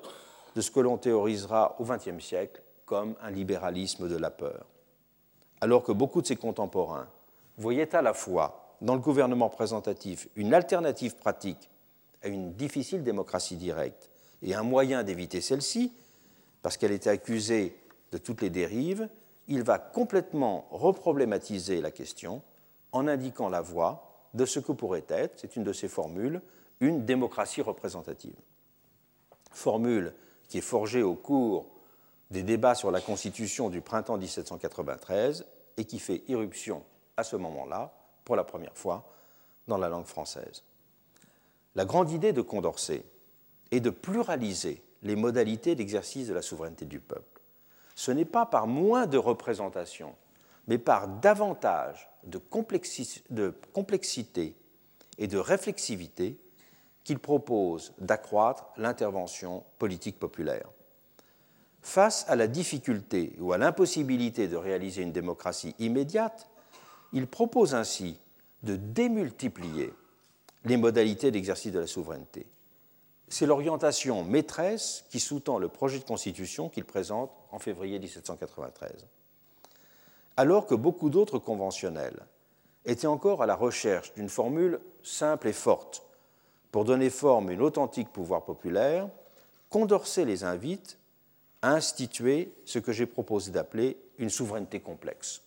[0.54, 4.66] de ce que l'on théorisera au XXe siècle comme un libéralisme de la peur.
[5.60, 7.08] Alors que beaucoup de ses contemporains
[7.56, 11.70] voyaient à la fois dans le gouvernement représentatif une alternative pratique
[12.22, 14.10] à une difficile démocratie directe
[14.42, 15.92] et un moyen d'éviter celle-ci,
[16.62, 17.76] parce qu'elle était accusée
[18.12, 19.08] de toutes les dérives,
[19.48, 22.42] il va complètement reproblématiser la question
[22.92, 26.42] en indiquant la voie de ce que pourrait être, c'est une de ses formules,
[26.80, 28.36] une démocratie représentative.
[29.50, 30.14] Formule
[30.48, 31.66] qui est forgée au cours
[32.30, 36.82] des débats sur la Constitution du printemps 1793 et qui fait irruption
[37.16, 37.92] à ce moment-là,
[38.24, 39.08] pour la première fois,
[39.68, 40.64] dans la langue française.
[41.74, 43.04] La grande idée de Condorcet
[43.70, 47.35] est de pluraliser les modalités d'exercice de la souveraineté du peuple.
[47.96, 50.14] Ce n'est pas par moins de représentation
[50.66, 52.38] mais par davantage de,
[53.72, 54.56] complexité
[55.18, 56.38] et de réflexivité
[57.04, 60.68] qu'il propose d'accroître l'intervention politique populaire.
[61.82, 66.48] Face à la difficulté ou à l'impossibilité de réaliser une démocratie immédiate,
[67.12, 68.18] il propose ainsi
[68.64, 69.94] de démultiplier
[70.64, 72.46] les modalités d'exercice de la souveraineté.
[73.28, 79.06] C'est l'orientation maîtresse qui sous-tend le projet de constitution qu'il présente en février 1793
[80.36, 82.26] alors que beaucoup d'autres conventionnels
[82.84, 86.02] étaient encore à la recherche d'une formule simple et forte
[86.70, 89.08] pour donner forme à un authentique pouvoir populaire,
[89.70, 90.98] Condorcet les invite
[91.62, 95.42] à instituer ce que j'ai proposé d'appeler une souveraineté complexe,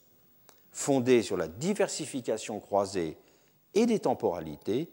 [0.72, 3.16] fondée sur la diversification croisée
[3.76, 4.90] et des temporalités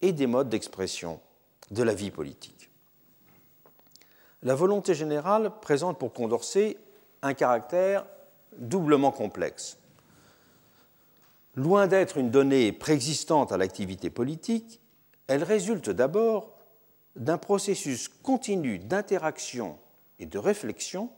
[0.00, 1.20] et des modes d'expression
[1.70, 2.70] de la vie politique.
[4.42, 6.76] La volonté générale présente pour Condorcet
[7.22, 8.04] un caractère
[8.58, 9.78] doublement complexe.
[11.56, 14.80] Loin d'être une donnée préexistante à l'activité politique,
[15.28, 16.52] elle résulte d'abord
[17.16, 19.78] d'un processus continu d'interaction
[20.18, 21.10] et de réflexion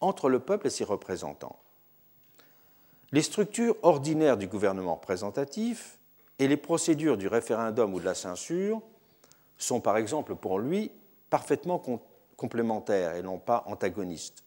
[0.00, 1.58] entre le peuple et ses représentants.
[3.12, 5.98] Les structures ordinaires du gouvernement représentatif
[6.38, 8.82] et les procédures du référendum ou de la censure
[9.64, 10.92] sont par exemple pour lui
[11.30, 11.82] parfaitement
[12.36, 14.44] complémentaires et non pas antagonistes.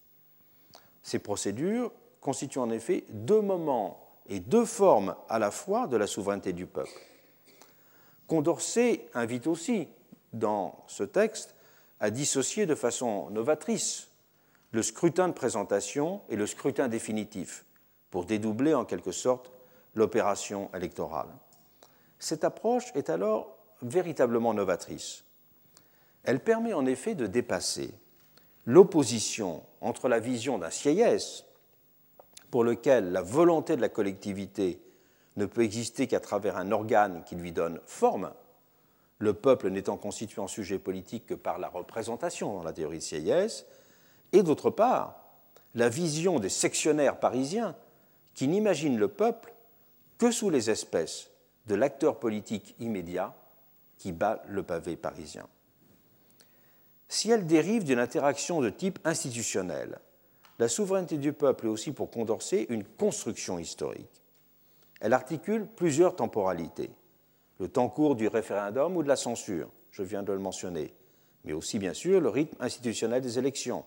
[1.01, 6.07] Ces procédures constituent en effet deux moments et deux formes à la fois de la
[6.07, 6.91] souveraineté du peuple.
[8.27, 9.87] Condorcet invite aussi,
[10.33, 11.55] dans ce texte,
[11.99, 14.11] à dissocier de façon novatrice
[14.71, 17.65] le scrutin de présentation et le scrutin définitif,
[18.11, 19.51] pour dédoubler en quelque sorte
[19.95, 21.29] l'opération électorale.
[22.19, 25.23] Cette approche est alors véritablement novatrice.
[26.23, 27.93] Elle permet en effet de dépasser
[28.65, 31.45] l'opposition entre la vision d'un sieyès,
[32.51, 34.81] pour lequel la volonté de la collectivité
[35.35, 38.31] ne peut exister qu'à travers un organe qui lui donne forme,
[39.19, 43.03] le peuple n'étant constitué en sujet politique que par la représentation dans la théorie de
[43.03, 43.65] Sieyès,
[44.31, 45.23] et d'autre part,
[45.75, 47.75] la vision des sectionnaires parisiens
[48.33, 49.53] qui n'imaginent le peuple
[50.17, 51.29] que sous les espèces
[51.67, 53.35] de l'acteur politique immédiat
[53.97, 55.47] qui bat le pavé parisien.
[57.09, 59.99] Si elle dérive d'une interaction de type institutionnel,
[60.59, 64.23] la souveraineté du peuple est aussi pour Condorcet une construction historique.
[64.99, 66.89] Elle articule plusieurs temporalités.
[67.59, 70.93] Le temps court du référendum ou de la censure, je viens de le mentionner,
[71.43, 73.85] mais aussi bien sûr le rythme institutionnel des élections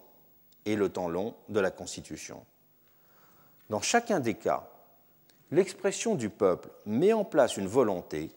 [0.64, 2.44] et le temps long de la Constitution.
[3.68, 4.68] Dans chacun des cas,
[5.50, 8.30] l'expression du peuple met en place une volonté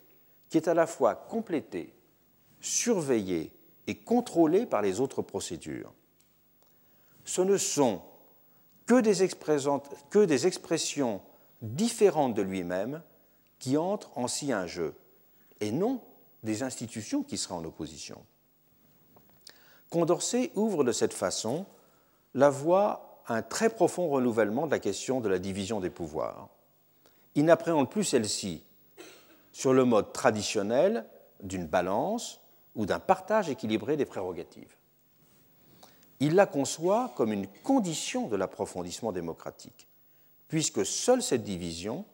[0.54, 1.96] qui est à la fois complétée,
[2.62, 3.52] surveillée
[3.88, 5.92] et contrôlée par les autres procédures.
[7.26, 8.04] Ce ne sont
[8.86, 9.24] que des,
[10.46, 11.22] expressions
[11.64, 13.02] différentes de lui-même
[13.58, 14.94] qui entrent en si un jeu,
[15.60, 16.04] et non
[16.44, 18.24] des institutions qui seraient en opposition.
[19.90, 21.66] Condorcet ouvre de cette façon
[22.36, 26.48] la voie à un très profond renouvellement de la question de la division des pouvoirs.
[27.34, 28.62] Il n'appréhende plus celle-ci
[29.54, 31.06] sur le mode traditionnel
[31.42, 32.42] d'une balance
[32.76, 34.76] ou d'un partage équilibré des prérogatives
[36.24, 39.88] il la conçoit comme une condition de l'approfondissement démocratique,
[40.48, 42.06] puisque seule cette division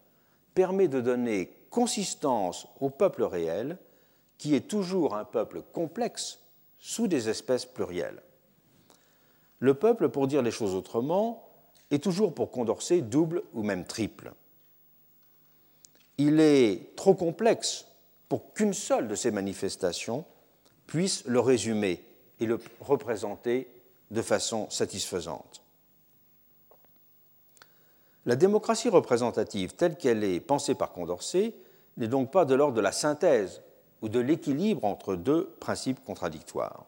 [0.55, 3.77] permet de donner consistance au peuple réel,
[4.39, 6.39] qui est toujours un peuple complexe
[6.79, 8.23] sous des espèces plurielles.
[9.59, 11.47] Le peuple, pour dire les choses autrement,
[11.91, 14.33] est toujours pour Condorcet double ou même triple.
[16.19, 17.85] Il est trop complexe
[18.27, 20.25] pour qu'une seule de ces manifestations
[20.85, 22.03] puisse le résumer
[22.41, 23.71] et le représenter
[24.11, 25.63] de façon satisfaisante.
[28.25, 31.53] La démocratie représentative telle qu'elle est pensée par Condorcet
[31.95, 33.61] n'est donc pas de l'ordre de la synthèse
[34.01, 36.85] ou de l'équilibre entre deux principes contradictoires.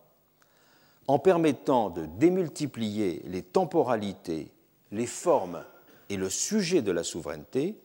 [1.07, 4.51] En permettant de démultiplier les temporalités,
[4.91, 5.63] les formes
[6.09, 7.77] et le sujet de la souveraineté,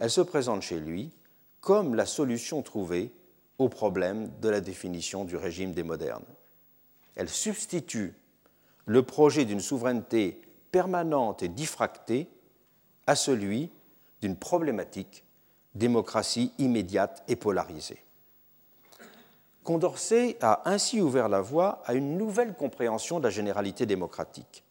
[0.00, 1.12] elle se présente chez lui
[1.60, 3.12] comme la solution trouvée
[3.58, 6.24] au problème de la définition du régime des modernes.
[7.14, 8.14] Elle substitue
[8.86, 10.40] le projet d'une souveraineté
[10.72, 12.28] permanente et diffractée
[13.06, 13.70] à celui
[14.22, 15.24] d'une problématique
[15.74, 18.02] démocratie immédiate et polarisée.
[19.62, 24.64] Condorcet a ainsi ouvert la voie à une nouvelle compréhension de la généralité démocratique,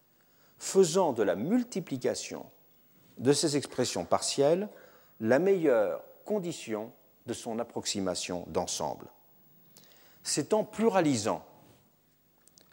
[0.57, 2.47] faisant de la multiplication
[3.19, 4.67] de ces expressions partielles
[5.19, 6.91] la meilleure condition
[7.25, 9.07] de son approximation d'ensemble.
[10.23, 11.43] C'est en pluralisant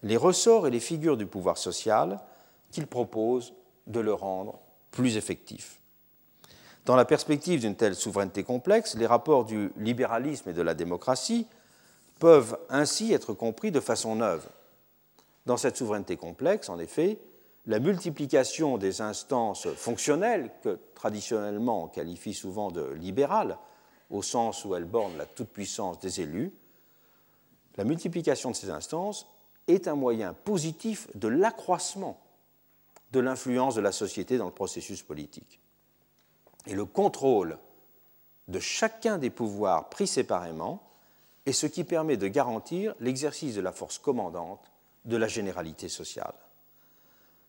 [0.02, 2.20] les ressorts et les figures du pouvoir social
[2.70, 3.54] qu'il propose
[3.86, 4.58] de le rendre
[4.90, 5.80] plus effectif.
[6.84, 11.46] Dans la perspective d'une telle souveraineté complexe, les rapports du libéralisme et de la démocratie
[12.18, 14.46] peuvent ainsi être compris de façon neuve.
[15.46, 17.18] Dans cette souveraineté complexe, en effet,
[17.66, 23.58] la multiplication des instances fonctionnelles, que traditionnellement on qualifie souvent de libérales,
[24.10, 26.52] au sens où elles bornent la toute-puissance des élus,
[27.76, 29.26] la multiplication de ces instances
[29.66, 32.20] est un moyen positif de l'accroissement
[33.12, 35.60] de l'influence de la société dans le processus politique.
[36.66, 37.58] Et le contrôle
[38.48, 40.82] de chacun des pouvoirs pris séparément
[41.46, 44.70] est ce qui permet de garantir l'exercice de la force commandante
[45.04, 46.34] de la généralité sociale.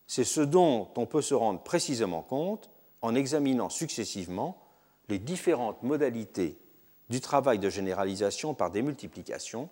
[0.07, 2.69] C'est ce dont on peut se rendre précisément compte
[3.01, 4.57] en examinant successivement
[5.09, 6.57] les différentes modalités
[7.09, 9.69] du travail de généralisation par démultiplication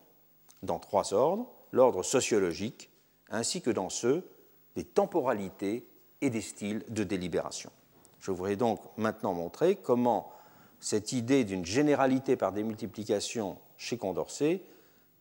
[0.64, 2.90] dans trois ordres, l'ordre sociologique,
[3.30, 4.28] ainsi que dans ceux
[4.76, 5.88] des temporalités
[6.22, 7.72] et des styles de délibération.
[8.20, 10.32] Je voudrais donc maintenant montrer comment
[10.80, 14.62] cette idée d'une généralité par démultiplication chez Condorcet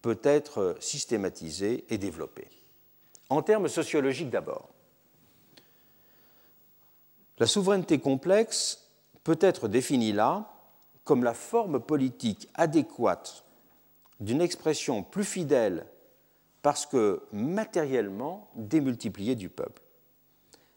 [0.03, 2.49] peut être systématisée et développée.
[3.31, 4.74] En termes sociologiques d'abord,
[7.39, 8.91] la souveraineté complexe
[9.25, 10.51] peut être définie là
[11.05, 13.45] comme la forme politique adéquate
[14.21, 15.87] d'une expression plus fidèle
[16.63, 19.83] parce que matériellement démultipliée du peuple.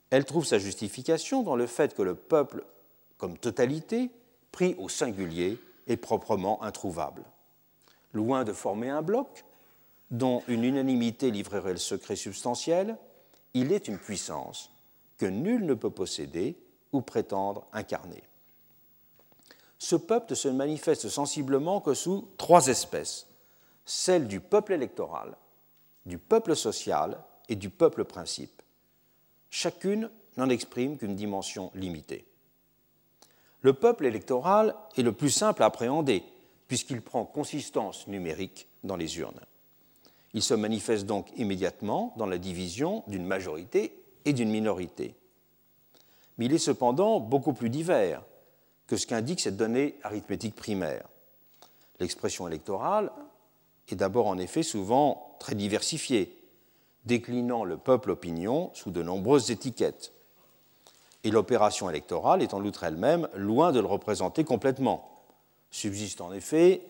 [0.09, 2.65] Elle trouve sa justification dans le fait que le peuple
[3.17, 4.11] comme totalité,
[4.51, 7.23] pris au singulier et proprement introuvable.
[8.13, 9.43] Loin de former un bloc
[10.11, 12.97] dont une unanimité livrerait le secret substantiel,
[13.53, 14.71] il est une puissance
[15.17, 16.57] que nul ne peut posséder
[16.91, 18.23] ou prétendre incarner.
[19.79, 23.27] Ce peuple se manifeste sensiblement que sous trois espèces,
[23.85, 25.37] celle du peuple électoral,
[26.05, 28.61] du peuple social et du peuple principe.
[29.49, 32.25] Chacune n'en exprime qu'une dimension limitée.
[33.61, 36.23] Le peuple électoral est le plus simple à appréhender,
[36.67, 39.41] puisqu'il prend consistance numérique dans les urnes.
[40.33, 43.93] Il se manifeste donc immédiatement dans la division d'une majorité
[44.27, 45.15] et d'une minorité.
[46.37, 48.21] Mais il est cependant beaucoup plus divers
[48.85, 51.07] que ce qu'indique cette donnée arithmétique primaire.
[51.99, 53.09] L'expression électorale
[53.87, 56.37] est d'abord en effet souvent très diversifiée,
[57.05, 60.11] déclinant le peuple opinion sous de nombreuses étiquettes.
[61.23, 65.23] Et l'opération électorale est en outre elle-même loin de le représenter complètement.
[65.71, 66.81] Subsiste en effet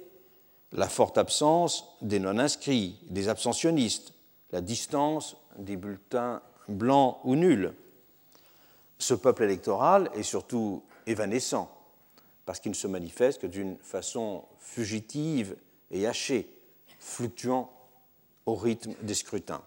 [0.72, 4.14] la forte absence des non-inscrits, des abstentionnistes,
[4.52, 7.74] la distance des bulletins blancs ou nuls.
[8.98, 11.72] Ce peuple électoral est surtout évanescent,
[12.46, 15.56] parce qu'il ne se manifeste que d'une façon fugitive
[15.92, 16.50] et hachée,
[17.00, 17.72] fluctuant
[18.46, 19.62] au rythme des scrutins.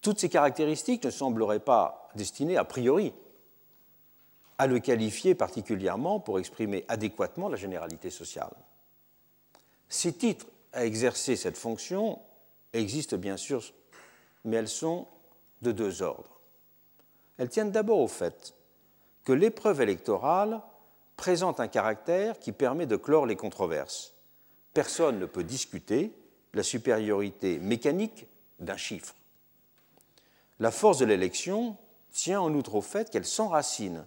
[0.00, 3.14] Toutes ces caractéristiques ne sembleraient pas destinées a priori
[4.58, 8.52] à le qualifier particulièrement pour exprimer adéquatement la généralité sociale.
[9.88, 12.20] Ces titres à exercer cette fonction
[12.72, 13.62] existent bien sûr,
[14.44, 15.06] mais elles sont
[15.64, 16.40] de deux ordres.
[17.36, 18.54] Elles tiennent d'abord au fait
[19.24, 20.62] que l'épreuve électorale
[21.16, 24.14] présente un caractère qui permet de clore les controverses.
[24.72, 26.12] Personne ne peut discuter
[26.52, 28.28] la supériorité mécanique
[28.60, 29.14] d'un chiffre.
[30.60, 31.76] La force de l'élection
[32.12, 34.06] tient en outre au fait qu'elle s'enracine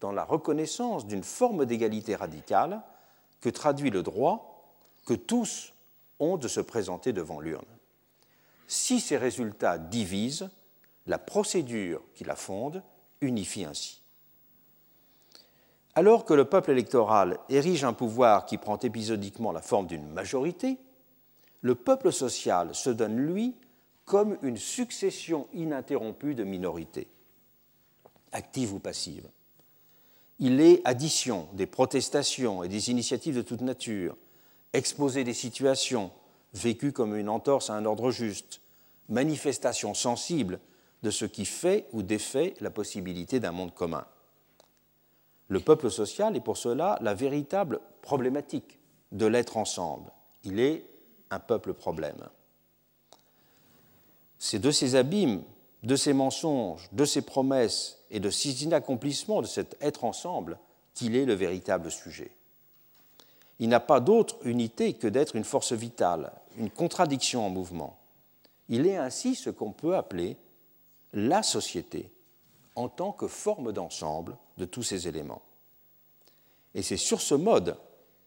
[0.00, 2.82] dans la reconnaissance d'une forme d'égalité radicale
[3.40, 4.74] que traduit le droit
[5.06, 5.72] que tous
[6.18, 7.64] ont de se présenter devant l'urne.
[8.66, 10.50] Si ces résultats divisent,
[11.06, 12.82] la procédure qui la fonde
[13.20, 14.02] unifie ainsi.
[15.94, 20.78] Alors que le peuple électoral érige un pouvoir qui prend épisodiquement la forme d'une majorité,
[21.62, 23.56] le peuple social se donne, lui,
[24.04, 27.08] comme une succession ininterrompue de minorités,
[28.32, 29.28] actives ou passives.
[30.38, 34.16] Il est addition des protestations et des initiatives de toute nature,
[34.74, 36.10] exposé des situations
[36.52, 38.60] vécues comme une entorse à un ordre juste,
[39.08, 40.60] manifestation sensible
[41.06, 44.04] de ce qui fait ou défait la possibilité d'un monde commun.
[45.46, 48.80] Le peuple social est pour cela la véritable problématique
[49.12, 50.10] de l'être ensemble.
[50.42, 50.84] Il est
[51.30, 52.28] un peuple problème.
[54.40, 55.44] C'est de ces abîmes,
[55.84, 60.58] de ces mensonges, de ces promesses et de ces inaccomplissements de cet être ensemble
[60.92, 62.32] qu'il est le véritable sujet.
[63.60, 67.96] Il n'a pas d'autre unité que d'être une force vitale, une contradiction en mouvement.
[68.68, 70.36] Il est ainsi ce qu'on peut appeler
[71.12, 72.10] la société
[72.74, 75.42] en tant que forme d'ensemble de tous ces éléments.
[76.74, 77.76] Et c'est sur ce mode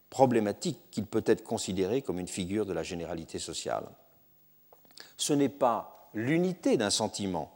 [0.10, 3.88] problématique qu'il peut être considéré comme une figure de la généralité sociale.
[5.18, 7.52] Ce n'est pas l'unité d'un sentiment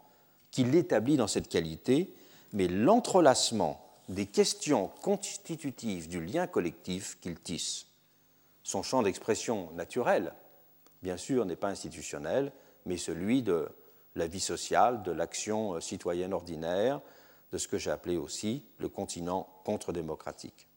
[0.51, 2.13] qui l'établit dans cette qualité,
[2.53, 7.87] mais l'entrelacement des questions constitutives du lien collectif qu'il tisse.
[8.63, 10.33] Son champ d'expression naturel,
[11.01, 12.51] bien sûr, n'est pas institutionnel,
[12.85, 13.67] mais celui de
[14.15, 17.01] la vie sociale, de l'action citoyenne ordinaire,
[17.51, 20.67] de ce que j'ai appelé aussi le continent contre-démocratique.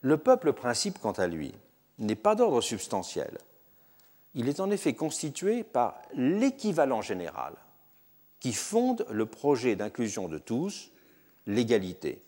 [0.00, 1.52] Le peuple principe, quant à lui,
[1.98, 3.38] n'est pas d'ordre substantiel,
[4.34, 7.54] il est en effet constitué par l'équivalent général
[8.40, 10.92] qui fonde le projet d'inclusion de tous,
[11.46, 12.22] l'égalité.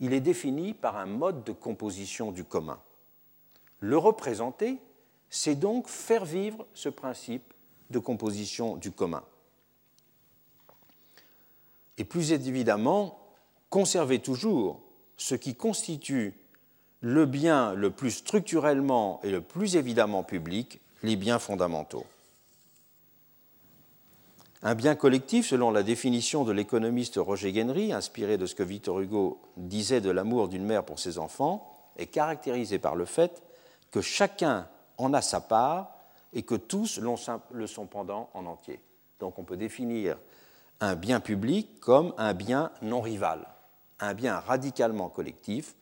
[0.00, 2.80] Il est défini par un mode de composition du commun.
[3.80, 4.78] Le représenter,
[5.30, 7.51] c'est donc faire vivre ce principe
[7.92, 9.22] de composition du commun.
[11.98, 13.18] Et plus évidemment,
[13.70, 14.80] conserver toujours
[15.16, 16.34] ce qui constitue
[17.00, 22.06] le bien le plus structurellement et le plus évidemment public, les biens fondamentaux.
[24.64, 29.00] Un bien collectif, selon la définition de l'économiste Roger Guenry, inspiré de ce que Victor
[29.00, 33.42] Hugo disait de l'amour d'une mère pour ses enfants, est caractérisé par le fait
[33.90, 34.68] que chacun
[34.98, 35.90] en a sa part
[36.32, 38.80] et que tous le sont pendant en entier.
[39.18, 40.18] Donc on peut définir
[40.80, 43.46] un bien public comme un bien non rival,
[44.00, 45.76] un bien radicalement collectif.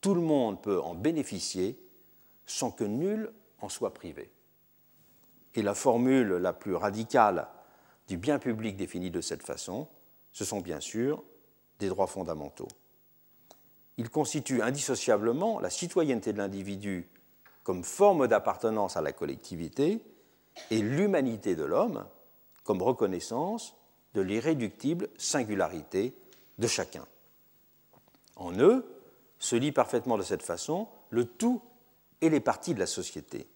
[0.00, 1.78] Tout le monde peut en bénéficier
[2.46, 4.30] sans que nul en soit privé.
[5.54, 7.48] Et la formule la plus radicale
[8.06, 9.88] du bien public défini de cette façon,
[10.32, 11.24] ce sont bien sûr
[11.78, 12.68] des droits fondamentaux.
[13.96, 17.08] Il constitue indissociablement la citoyenneté de l'individu
[17.66, 20.00] comme forme d'appartenance à la collectivité
[20.70, 22.06] et l'humanité de l'homme
[22.62, 23.74] comme reconnaissance
[24.14, 26.14] de l'irréductible singularité
[26.58, 27.04] de chacun.
[28.36, 28.86] En eux
[29.40, 31.60] se lie parfaitement de cette façon le tout
[32.20, 33.48] et les parties de la société.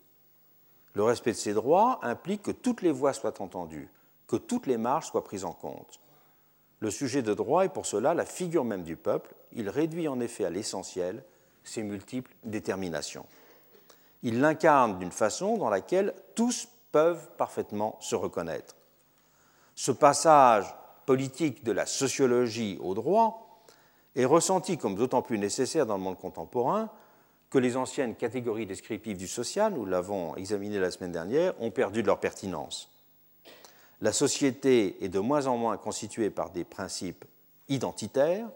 [0.95, 3.91] Le respect de ces droits implique que toutes les voix soient entendues,
[4.27, 6.01] que toutes les marges soient prises en compte.
[6.81, 10.19] Le sujet de droit est pour cela la figure même du peuple, il réduit en
[10.19, 11.23] effet à l'essentiel
[11.63, 13.27] ses multiples déterminations.
[14.23, 18.77] Il l'incarne d'une façon dans laquelle tous peuvent parfaitement se reconnaître.
[19.75, 20.67] Ce passage
[21.07, 23.65] politique de la sociologie au droit
[24.17, 26.91] est ressenti comme d'autant plus nécessaire dans le monde contemporain
[27.49, 32.03] que les anciennes catégories descriptives du social, nous l'avons examiné la semaine dernière, ont perdu
[32.03, 32.91] de leur pertinence.
[34.01, 37.25] La société est de moins en moins constituée par des principes
[37.69, 38.49] identitaires,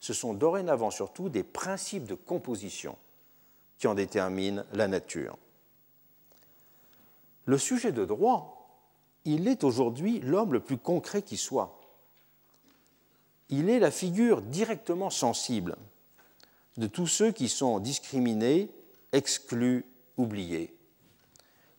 [0.00, 2.96] ce sont dorénavant surtout des principes de composition
[3.80, 5.38] qui en déterminent la nature.
[7.46, 8.78] Le sujet de droit,
[9.24, 11.80] il est aujourd'hui l'homme le plus concret qui soit.
[13.48, 15.76] Il est la figure directement sensible
[16.76, 18.70] de tous ceux qui sont discriminés,
[19.12, 19.86] exclus,
[20.18, 20.76] oubliés.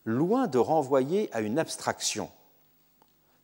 [0.04, 2.30] Loin de renvoyer à une abstraction,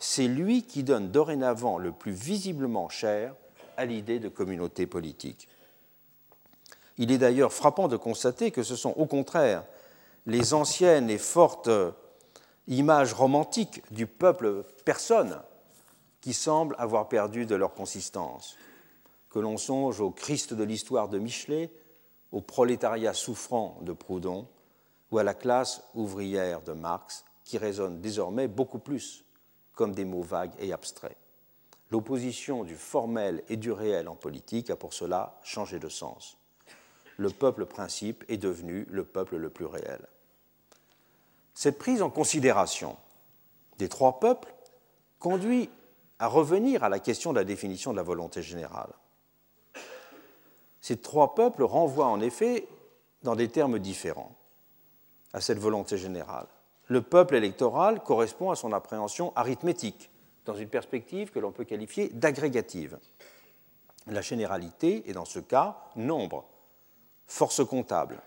[0.01, 3.37] c'est lui qui donne dorénavant le plus visiblement cher
[3.77, 5.49] à l'idée de communauté politique.
[6.99, 9.65] Il est d'ailleurs frappant de constater que ce sont au contraire
[10.27, 11.71] les anciennes et fortes
[12.67, 15.41] images romantiques du peuple personne
[16.21, 18.57] qui semblent avoir perdu de leur consistance
[19.31, 21.71] que l'on songe au Christ de l'histoire de Michelet,
[22.33, 24.49] au prolétariat souffrant de Proudhon
[25.11, 29.25] ou à la classe ouvrière de Marx, qui résonnent désormais beaucoup plus
[29.75, 31.17] comme des mots vagues et abstraits.
[31.91, 36.38] L'opposition du formel et du réel en politique a pour cela changé de sens.
[37.19, 40.01] Le peuple principe est devenu le peuple le plus réel.
[41.53, 42.97] Cette prise en considération
[43.79, 44.55] des trois peuples
[45.19, 45.69] conduit
[46.21, 48.93] à revenir à la question de la définition de la volonté générale.
[50.81, 52.69] Ces trois peuples renvoient en effet,
[53.25, 54.37] dans des termes différents,
[55.33, 56.47] à cette volonté générale.
[56.87, 60.11] Le peuple électoral correspond à son appréhension arithmétique,
[60.45, 62.99] dans une perspective que l'on peut qualifier d'agrégative.
[64.07, 66.47] La généralité est dans ce cas nombre,
[67.29, 68.21] force comptable.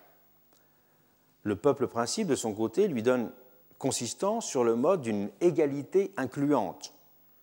[1.44, 3.32] Le peuple principe, de son côté, lui donne
[3.80, 6.94] consistance sur le mode d'une égalité incluante,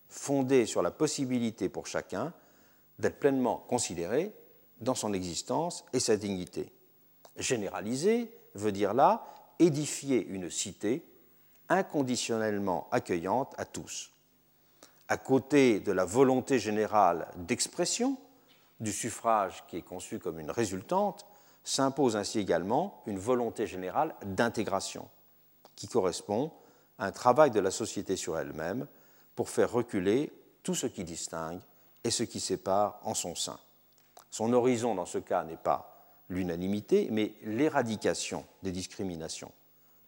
[0.08, 2.32] fondée sur la possibilité pour chacun
[3.00, 4.32] d'être pleinement considéré
[4.80, 6.72] dans son existence et sa dignité.
[7.36, 9.26] Généraliser veut dire là
[9.58, 11.04] édifier une cité
[11.68, 14.12] inconditionnellement accueillante à tous.
[15.08, 18.16] À côté de la volonté générale d'expression,
[18.80, 21.26] du suffrage qui est conçu comme une résultante,
[21.68, 25.06] s'impose ainsi également une volonté générale d'intégration,
[25.76, 26.50] qui correspond
[26.96, 28.86] à un travail de la société sur elle-même
[29.34, 31.60] pour faire reculer tout ce qui distingue
[32.04, 33.58] et ce qui sépare en son sein.
[34.30, 39.52] Son horizon, dans ce cas, n'est pas l'unanimité, mais l'éradication des discriminations,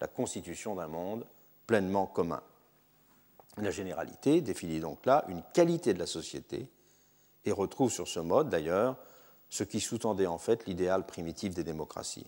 [0.01, 1.27] la constitution d'un monde
[1.67, 2.43] pleinement commun.
[3.59, 6.71] La généralité définit donc là une qualité de la société
[7.45, 8.97] et retrouve sur ce mode, d'ailleurs,
[9.51, 12.27] ce qui sous-tendait en fait l'idéal primitif des démocraties.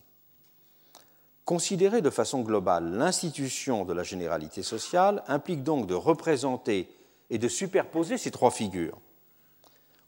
[1.44, 6.88] Considérer de façon globale l'institution de la généralité sociale implique donc de représenter
[7.30, 8.98] et de superposer ces trois figures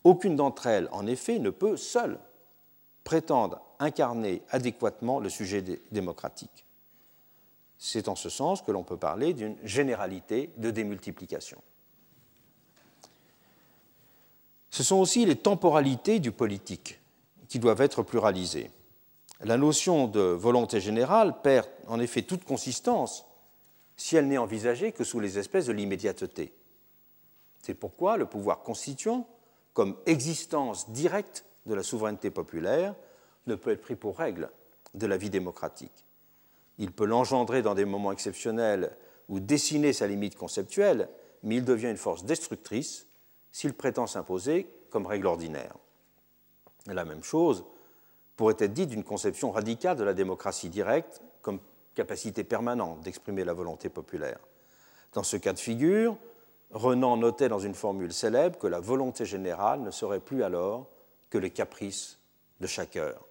[0.05, 2.19] aucune d'entre elles, en effet, ne peut seule
[3.03, 6.67] prétendre incarner adéquatement le sujet démocratique.
[7.79, 11.61] C'est en ce sens que l'on peut parler d'une généralité de démultiplication.
[14.71, 17.01] Ce sont aussi les temporalités du politique
[17.55, 18.73] qui doivent être pluralisées.
[19.41, 23.27] La notion de volonté générale perd en effet toute consistance
[23.97, 26.53] si elle n'est envisagée que sous les espèces de l'immédiateté.
[27.63, 29.29] C'est pourquoi le pouvoir constituant
[29.73, 32.97] comme existence directe de la souveraineté populaire
[33.47, 34.51] ne peut être pris pour règle
[34.95, 36.07] de la vie démocratique.
[36.79, 38.97] Il peut l'engendrer dans des moments exceptionnels
[39.29, 41.09] ou dessiner sa limite conceptuelle,
[41.45, 43.07] mais il devient une force destructrice
[43.53, 45.77] s'il prétend s'imposer comme règle ordinaire.
[46.87, 47.65] La même chose
[48.37, 51.61] pourrait être dite d'une conception radicale de la démocratie directe comme
[51.95, 54.39] capacité permanente d'exprimer la volonté populaire.
[55.13, 56.17] Dans ce cas de figure,
[56.73, 60.89] Renan notait dans une formule célèbre que la volonté générale ne serait plus alors
[61.31, 62.19] que les caprices
[62.61, 63.25] de chaque heure.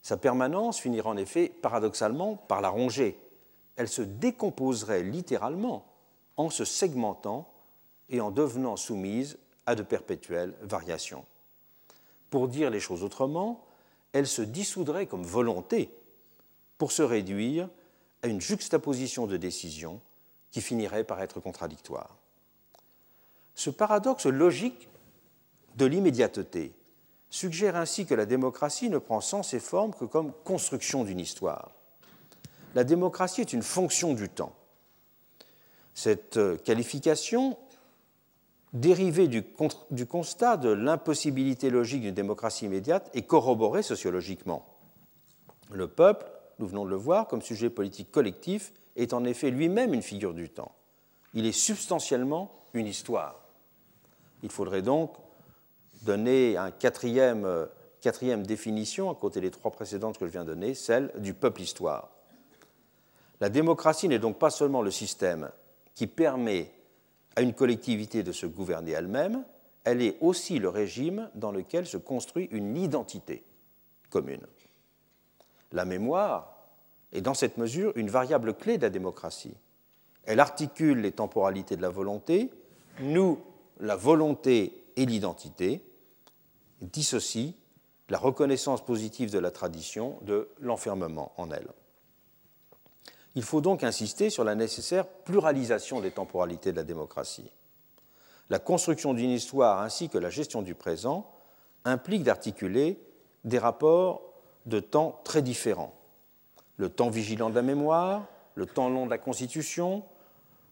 [0.00, 3.18] Sa permanence finirait en effet paradoxalement par la ronger.
[3.76, 5.86] Elle se décomposerait littéralement
[6.36, 7.48] en se segmentant
[8.10, 11.24] et en devenant soumise à de perpétuelles variations.
[12.34, 13.64] Pour dire les choses autrement,
[14.12, 15.88] elle se dissoudrait comme volonté
[16.78, 17.68] pour se réduire
[18.24, 20.00] à une juxtaposition de décisions
[20.50, 22.18] qui finirait par être contradictoire.
[23.54, 24.88] Ce paradoxe logique
[25.76, 26.72] de l'immédiateté
[27.30, 31.70] suggère ainsi que la démocratie ne prend sens et forme que comme construction d'une histoire.
[32.74, 34.56] La démocratie est une fonction du temps.
[35.94, 37.56] Cette qualification,
[38.74, 39.44] dérivée du,
[40.06, 44.66] constat de l'impossibilité logique d'une démocratie immédiate, est corroborée sociologiquement.
[45.70, 46.26] Le peuple,
[46.58, 50.34] nous venons de le voir, comme sujet politique collectif, est en effet lui-même une figure
[50.34, 50.72] du temps.
[51.34, 53.40] Il est substantiellement une histoire.
[54.42, 55.14] Il faudrait donc
[56.02, 57.68] donner une quatrième,
[58.00, 62.10] quatrième définition, à côté des trois précédentes que je viens de donner, celle du peuple-histoire.
[63.40, 65.50] La démocratie n'est donc pas seulement le système
[65.94, 66.72] qui permet
[67.36, 69.44] à une collectivité de se gouverner elle-même,
[69.84, 73.44] elle est aussi le régime dans lequel se construit une identité
[74.10, 74.46] commune.
[75.72, 76.54] La mémoire
[77.12, 79.56] est dans cette mesure une variable clé de la démocratie.
[80.24, 82.50] Elle articule les temporalités de la volonté,
[83.00, 83.40] nous
[83.80, 85.82] la volonté et l'identité,
[86.80, 87.54] dissocie
[88.08, 91.68] la reconnaissance positive de la tradition de l'enfermement en elle.
[93.34, 97.50] Il faut donc insister sur la nécessaire pluralisation des temporalités de la démocratie.
[98.50, 101.30] La construction d'une histoire ainsi que la gestion du présent
[101.84, 103.00] implique d'articuler
[103.44, 104.22] des rapports
[104.66, 105.94] de temps très différents.
[106.76, 110.04] Le temps vigilant de la mémoire, le temps long de la Constitution,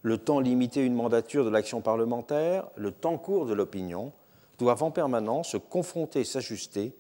[0.03, 4.13] le temps limité une mandature de l'action parlementaire, le temps court de l'opinion,
[4.59, 6.95] doivent en permanence se confronter et s'ajuster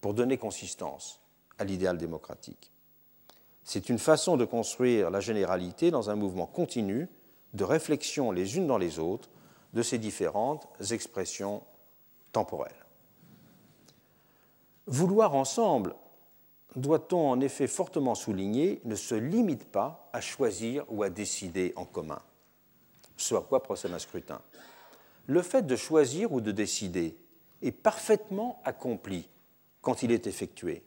[0.00, 1.20] pour donner consistance
[1.58, 2.73] à l'idéal démocratique.
[3.64, 7.08] C'est une façon de construire la généralité dans un mouvement continu
[7.54, 9.30] de réflexion les unes dans les autres
[9.72, 11.62] de ces différentes expressions
[12.32, 12.84] temporelles.
[14.86, 15.94] Vouloir ensemble,
[16.76, 21.84] doit-on en effet fortement souligner, ne se limite pas à choisir ou à décider en
[21.84, 22.20] commun
[23.16, 24.40] ce à quoi procède un scrutin.
[25.26, 27.16] Le fait de choisir ou de décider
[27.62, 29.28] est parfaitement accompli
[29.80, 30.82] quand il est effectué.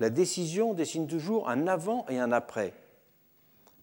[0.00, 2.72] La décision dessine toujours un avant et un après.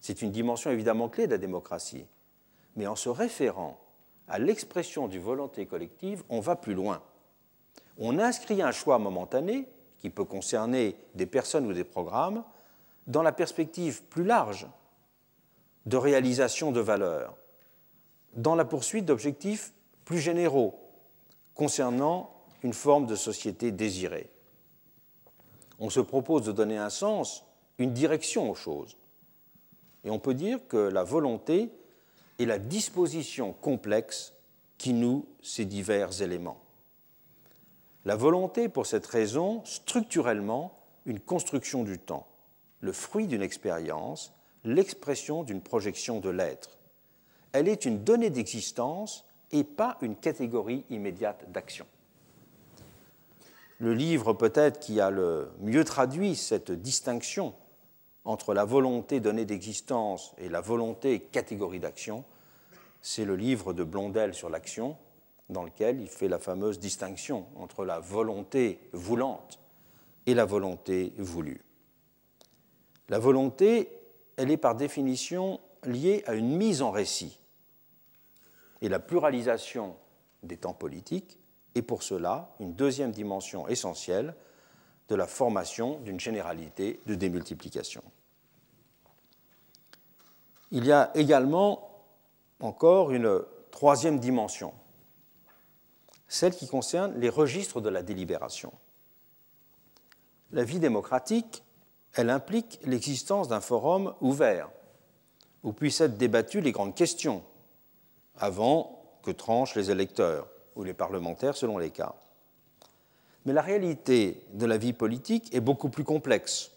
[0.00, 2.06] C'est une dimension évidemment clé de la démocratie.
[2.74, 3.78] Mais en se référant
[4.26, 7.02] à l'expression du volonté collective, on va plus loin.
[7.98, 12.44] On inscrit un choix momentané, qui peut concerner des personnes ou des programmes,
[13.06, 14.66] dans la perspective plus large
[15.86, 17.36] de réalisation de valeurs,
[18.34, 19.72] dans la poursuite d'objectifs
[20.04, 20.78] plus généraux
[21.54, 22.30] concernant
[22.62, 24.28] une forme de société désirée.
[25.78, 27.44] On se propose de donner un sens,
[27.78, 28.96] une direction aux choses.
[30.04, 31.70] Et on peut dire que la volonté
[32.38, 34.32] est la disposition complexe
[34.76, 36.60] qui noue ces divers éléments.
[38.04, 42.26] La volonté, pour cette raison, structurellement, une construction du temps,
[42.80, 44.32] le fruit d'une expérience,
[44.64, 46.78] l'expression d'une projection de l'être
[47.52, 51.86] elle est une donnée d'existence et pas une catégorie immédiate d'action.
[53.78, 57.54] Le livre peut-être qui a le mieux traduit cette distinction
[58.24, 62.24] entre la volonté donnée d'existence et la volonté catégorie d'action,
[63.00, 64.96] c'est le livre de Blondel sur l'action,
[65.48, 69.60] dans lequel il fait la fameuse distinction entre la volonté voulante
[70.26, 71.62] et la volonté voulue.
[73.08, 73.90] La volonté,
[74.36, 77.38] elle est par définition liée à une mise en récit
[78.82, 79.96] et la pluralisation
[80.42, 81.38] des temps politiques
[81.78, 84.34] est pour cela une deuxième dimension essentielle
[85.08, 88.02] de la formation d'une généralité de démultiplication.
[90.70, 92.04] Il y a également
[92.60, 94.74] encore une troisième dimension,
[96.26, 98.72] celle qui concerne les registres de la délibération.
[100.50, 101.64] La vie démocratique,
[102.12, 104.70] elle implique l'existence d'un forum ouvert
[105.62, 107.42] où puissent être débattues les grandes questions
[108.36, 110.48] avant que tranchent les électeurs
[110.78, 112.14] ou les parlementaires selon les cas.
[113.44, 116.70] Mais la réalité de la vie politique est beaucoup plus complexe.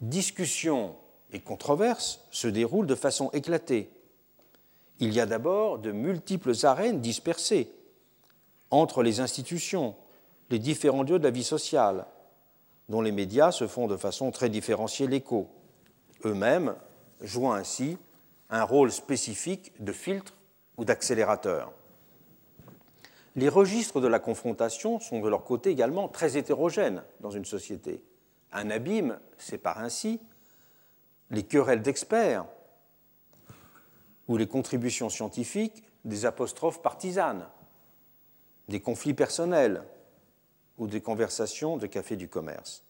[0.00, 0.94] Discussions
[1.32, 3.90] et controverses se déroulent de façon éclatée.
[5.00, 7.70] Il y a d'abord de multiples arènes dispersées
[8.70, 9.94] entre les institutions,
[10.50, 12.06] les différents lieux de la vie sociale,
[12.88, 15.48] dont les médias se font de façon très différenciée l'écho,
[16.24, 16.74] eux-mêmes
[17.20, 17.98] jouant ainsi
[18.48, 20.34] un rôle spécifique de filtre
[20.76, 21.72] ou d'accélérateur.
[23.36, 28.02] Les registres de la confrontation sont de leur côté également très hétérogènes dans une société.
[28.50, 30.20] Un abîme sépare ainsi
[31.30, 32.46] les querelles d'experts
[34.26, 37.46] ou les contributions scientifiques des apostrophes partisanes
[38.68, 39.84] des conflits personnels
[40.78, 42.84] ou des conversations de café du commerce.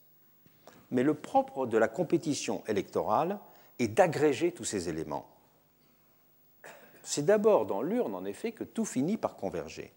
[0.91, 3.39] Mais le propre de la compétition électorale
[3.79, 5.29] est d'agréger tous ces éléments.
[7.03, 9.93] C'est d'abord dans l'urne, en effet, que tout finit par converger.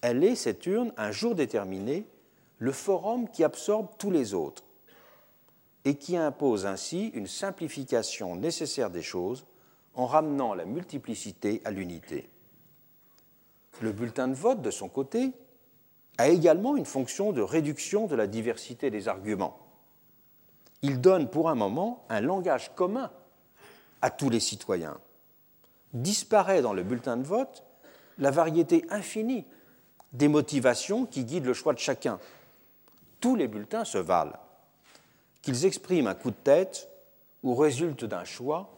[0.00, 2.06] Elle est, cette urne, un jour déterminé,
[2.58, 4.64] le forum qui absorbe tous les autres
[5.84, 9.46] et qui impose ainsi une simplification nécessaire des choses
[9.94, 12.28] en ramenant la multiplicité à l'unité.
[13.80, 15.32] Le bulletin de vote, de son côté,
[16.18, 19.58] a également une fonction de réduction de la diversité des arguments.
[20.82, 23.10] Il donne pour un moment un langage commun
[24.02, 24.98] à tous les citoyens.
[25.94, 27.64] Disparaît dans le bulletin de vote
[28.18, 29.46] la variété infinie
[30.12, 32.18] des motivations qui guident le choix de chacun.
[33.20, 34.38] Tous les bulletins se valent,
[35.42, 36.88] qu'ils expriment un coup de tête
[37.42, 38.70] ou résultent d'un choix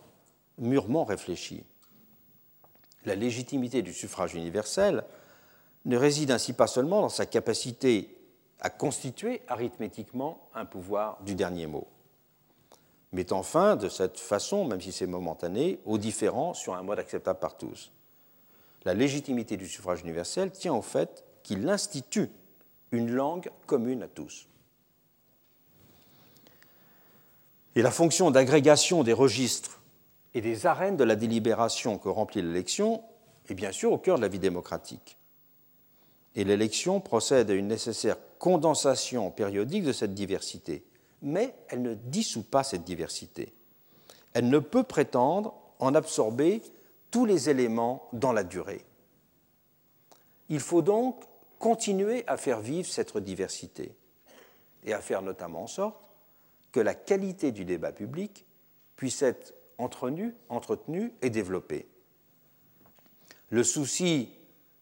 [0.59, 1.64] mûrement réfléchi.
[3.05, 5.05] La légitimité du suffrage universel
[5.87, 8.16] ne réside ainsi pas seulement dans sa capacité
[8.61, 11.87] à constituer arithmétiquement un pouvoir du dernier mot,
[13.12, 17.39] mettant fin de cette façon, même si c'est momentané, aux différends sur un mode acceptable
[17.39, 17.91] par tous.
[18.85, 22.31] La légitimité du suffrage universel tient au fait qu'il institue
[22.93, 24.49] une langue commune à tous.
[27.76, 29.81] Et la fonction d'agrégation des registres
[30.35, 33.03] et des arènes de la délibération que remplit l'élection
[33.49, 35.18] est bien sûr au cœur de la vie démocratique.
[36.35, 40.85] Et l'élection procède à une nécessaire condensation périodique de cette diversité,
[41.22, 43.53] mais elle ne dissout pas cette diversité.
[44.33, 46.62] Elle ne peut prétendre en absorber
[47.11, 48.84] tous les éléments dans la durée.
[50.48, 51.24] Il faut donc
[51.58, 53.94] continuer à faire vivre cette diversité
[54.84, 55.96] et à faire notamment en sorte
[56.72, 58.46] que la qualité du débat public
[58.96, 61.88] puisse être entretenue, entretenu et développée.
[63.50, 64.32] Le souci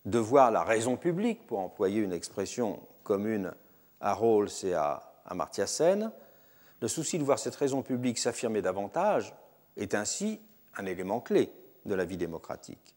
[0.05, 3.53] de voir la raison publique, pour employer une expression commune
[4.01, 6.13] à Rawls et à Amartya Sen,
[6.81, 9.35] le souci de voir cette raison publique s'affirmer davantage
[9.77, 10.41] est ainsi
[10.77, 11.51] un élément clé
[11.89, 12.95] de la vie démocratique.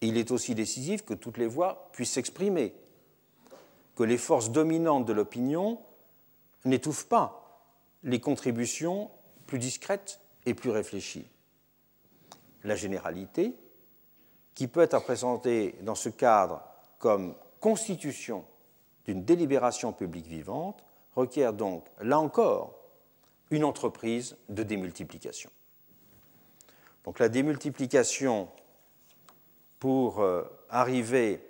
[0.00, 2.74] Il est aussi décisif que toutes les voix puissent s'exprimer,
[3.96, 5.80] que les forces dominantes de l'opinion
[6.64, 7.66] n'étouffent pas
[8.04, 9.10] les contributions
[9.46, 11.28] plus discrètes et plus réfléchies.
[12.64, 13.56] La généralité,
[14.54, 16.62] qui peut être présentée dans ce cadre
[16.98, 18.44] comme constitution
[19.04, 20.84] d'une délibération publique vivante,
[21.14, 22.74] requiert donc, là encore,
[23.50, 25.50] une entreprise de démultiplication.
[27.08, 28.50] Donc la démultiplication
[29.78, 31.40] pour euh, arriver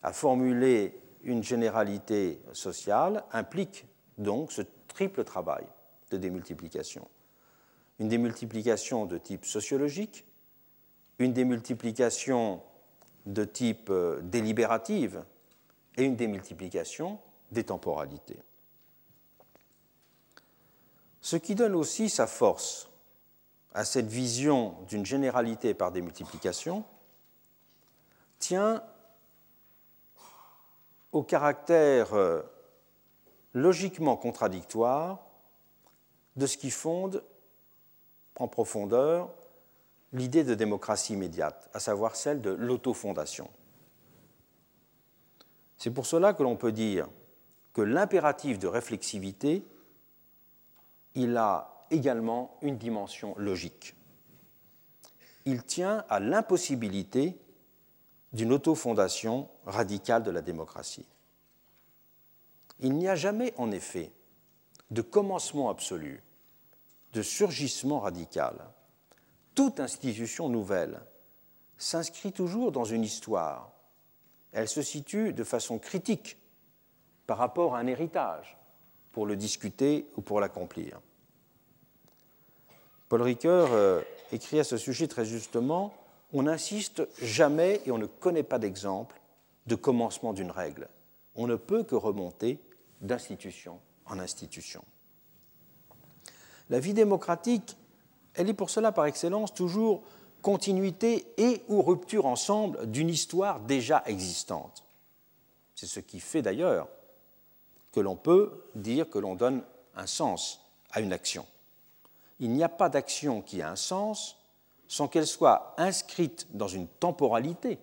[0.00, 3.84] à formuler une généralité sociale implique
[4.16, 5.64] donc ce triple travail
[6.12, 7.08] de démultiplication.
[7.98, 10.24] Une démultiplication de type sociologique,
[11.18, 12.62] une démultiplication
[13.26, 15.24] de type euh, délibérative
[15.96, 17.18] et une démultiplication
[17.50, 18.38] des temporalités.
[21.22, 22.88] Ce qui donne aussi sa force
[23.76, 26.82] à cette vision d'une généralité par démultiplication,
[28.38, 28.82] tient
[31.12, 32.40] au caractère euh,
[33.52, 35.26] logiquement contradictoire
[36.36, 37.22] de ce qui fonde
[38.38, 39.28] en profondeur
[40.14, 43.50] l'idée de démocratie immédiate, à savoir celle de l'autofondation.
[45.76, 47.08] C'est pour cela que l'on peut dire
[47.74, 49.66] que l'impératif de réflexivité,
[51.14, 53.94] il a également une dimension logique.
[55.44, 57.38] Il tient à l'impossibilité
[58.32, 61.06] d'une autofondation radicale de la démocratie.
[62.80, 64.12] Il n'y a jamais, en effet,
[64.90, 66.22] de commencement absolu,
[67.12, 68.68] de surgissement radical.
[69.54, 71.00] Toute institution nouvelle
[71.78, 73.72] s'inscrit toujours dans une histoire.
[74.52, 76.38] Elle se situe de façon critique
[77.26, 78.58] par rapport à un héritage
[79.12, 81.00] pour le discuter ou pour l'accomplir.
[83.08, 84.00] Paul Ricoeur euh,
[84.32, 85.94] écrit à ce sujet très justement
[86.32, 89.20] on n'insiste jamais et on ne connaît pas d'exemple
[89.66, 90.88] de commencement d'une règle.
[91.34, 92.58] On ne peut que remonter
[93.00, 94.84] d'institution en institution.
[96.68, 97.76] La vie démocratique,
[98.34, 100.02] elle est pour cela par excellence toujours
[100.42, 104.84] continuité et ou rupture ensemble d'une histoire déjà existante.
[105.74, 106.88] C'est ce qui fait d'ailleurs
[107.92, 109.62] que l'on peut dire que l'on donne
[109.94, 111.46] un sens à une action.
[112.38, 114.38] Il n'y a pas d'action qui a un sens
[114.88, 117.78] sans qu'elle soit inscrite dans une temporalité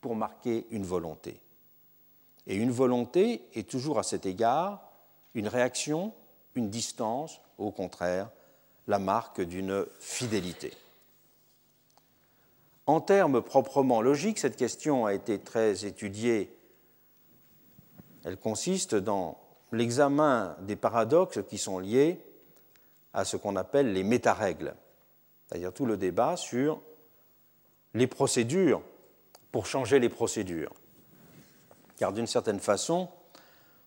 [0.00, 1.40] pour marquer une volonté.
[2.46, 4.82] Et une volonté est toujours à cet égard
[5.34, 6.12] une réaction,
[6.54, 8.30] une distance, au contraire,
[8.86, 10.72] la marque d'une fidélité.
[12.86, 16.54] En termes proprement logiques, cette question a été très étudiée.
[18.24, 19.38] Elle consiste dans
[19.72, 22.20] l'examen des paradoxes qui sont liés
[23.14, 24.74] à ce qu'on appelle les métarègles,
[25.46, 26.82] c'est-à-dire tout le débat sur
[27.94, 28.82] les procédures
[29.52, 30.72] pour changer les procédures.
[31.96, 33.08] Car d'une certaine façon,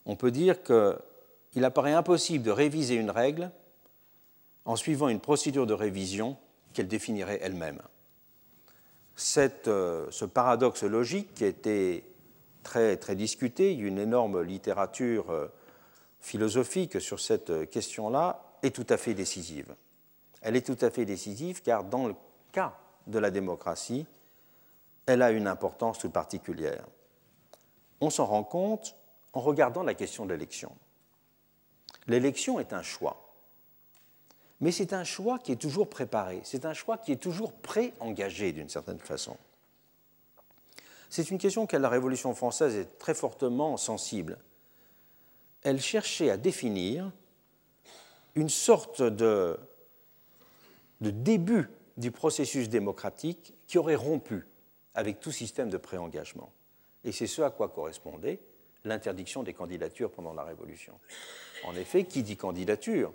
[0.06, 3.52] on peut dire qu'il apparaît impossible de réviser une règle
[4.64, 6.38] en suivant une procédure de révision
[6.74, 7.82] qu'elle définirait elle-même.
[9.38, 12.06] Euh, ce paradoxe logique qui a été
[12.64, 15.48] très, très discuté, il y a une énorme littérature euh,
[16.22, 19.76] philosophique sur cette question-là, est tout à fait décisive.
[20.42, 22.16] Elle est tout à fait décisive car dans le
[22.52, 22.78] cas
[23.08, 24.06] de la démocratie,
[25.06, 26.86] elle a une importance toute particulière.
[28.02, 28.96] On s'en rend compte
[29.34, 30.72] en regardant la question de l'élection.
[32.08, 33.34] L'élection est un choix,
[34.60, 38.52] mais c'est un choix qui est toujours préparé, c'est un choix qui est toujours pré-engagé
[38.52, 39.38] d'une certaine façon.
[41.10, 44.38] C'est une question que la Révolution française est très fortement sensible.
[45.64, 47.12] Elle cherchait à définir
[48.38, 49.60] une sorte de,
[51.02, 54.46] début du processus démocratique qui aurait rompu
[54.94, 56.54] avec tout système de pré-engagement.
[57.04, 58.40] Et c'est ce à quoi correspondait
[58.84, 61.00] l'interdiction des candidatures pendant la Révolution.
[61.66, 63.12] En effet, qui dit candidature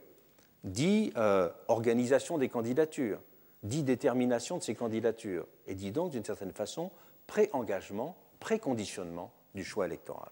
[0.65, 3.21] dit euh, organisation des candidatures,
[3.63, 6.91] dit détermination de ces candidatures, et dit donc d'une certaine façon
[7.29, 10.31] pré-engagement, pré-conditionnement du choix électoral.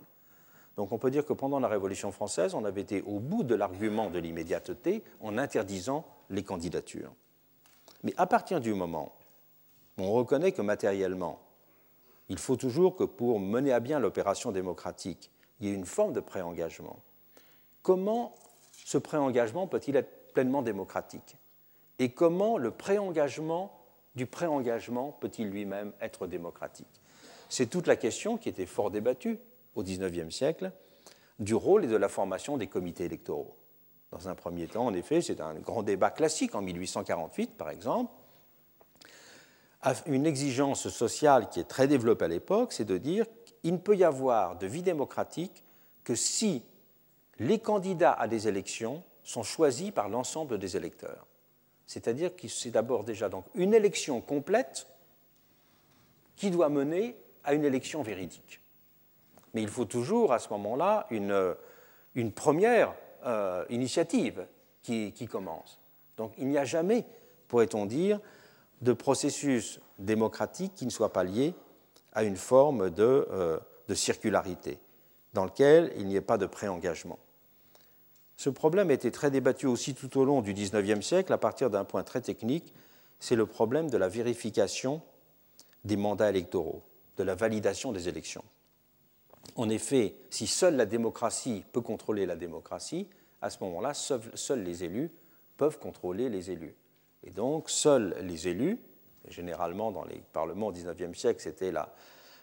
[0.81, 3.55] Donc on peut dire que pendant la Révolution française, on avait été au bout de
[3.55, 7.13] l'argument de l'immédiateté en interdisant les candidatures.
[8.03, 9.13] Mais à partir du moment
[9.99, 11.39] où on reconnaît que matériellement,
[12.31, 16.15] il faut toujours que pour mener à bien l'opération démocratique, il y ait une forme
[16.15, 17.01] de pré-engagement,
[17.83, 18.35] comment
[18.73, 21.37] ce pré-engagement peut-il être pleinement démocratique?
[21.99, 23.71] Et comment le pré-engagement
[24.15, 27.03] du pré-engagement peut-il lui-même être démocratique?
[27.51, 29.39] C'est toute la question qui était fort débattue
[29.75, 30.73] au XIXe siècle
[31.39, 33.57] du rôle et de la formation des comités électoraux.
[34.11, 38.13] Dans un premier temps, en effet, c'est un grand débat classique en 1848, par exemple.
[40.07, 43.25] Une exigence sociale qui est très développée à l'époque, c'est de dire
[43.63, 45.65] qu'il ne peut y avoir de vie démocratique
[46.05, 46.63] que si
[47.39, 51.27] les candidats à des élections sont choisis par l'ensemble des électeurs.
[51.87, 54.87] C'est-à-dire que c'est d'abord déjà donc une élection complète
[56.37, 58.61] qui doit mener à une élection véridique.
[59.55, 61.55] Mais il faut toujours à ce moment-là une,
[62.15, 62.95] une première
[63.27, 64.47] euh, initiative
[64.83, 65.79] qui, commence.
[66.17, 67.05] Donc il n'y a jamais,
[67.49, 68.19] pourrait-on dire,
[68.81, 71.55] de processus démocratique qui ne soit pas lié
[72.13, 74.79] à une forme de, euh, de circularité,
[75.35, 77.19] dans lequel il n'y ait pas de pré-engagement.
[78.37, 81.69] Ce problème a été très débattu aussi tout au long du XIXe siècle à partir
[81.69, 82.73] d'un point très technique,
[83.19, 85.03] c'est le problème de la vérification
[85.85, 86.83] des mandats électoraux,
[87.19, 88.45] de la validation des élections.
[89.57, 93.09] En effet, si seule la démocratie peut contrôler la démocratie,
[93.43, 95.11] à ce moment-là, seuls, les élus
[95.57, 96.75] peuvent contrôler les élus.
[97.25, 98.79] Et donc, seuls les élus,
[99.29, 101.73] généralement dans les parlements au XIXe siècle, c'était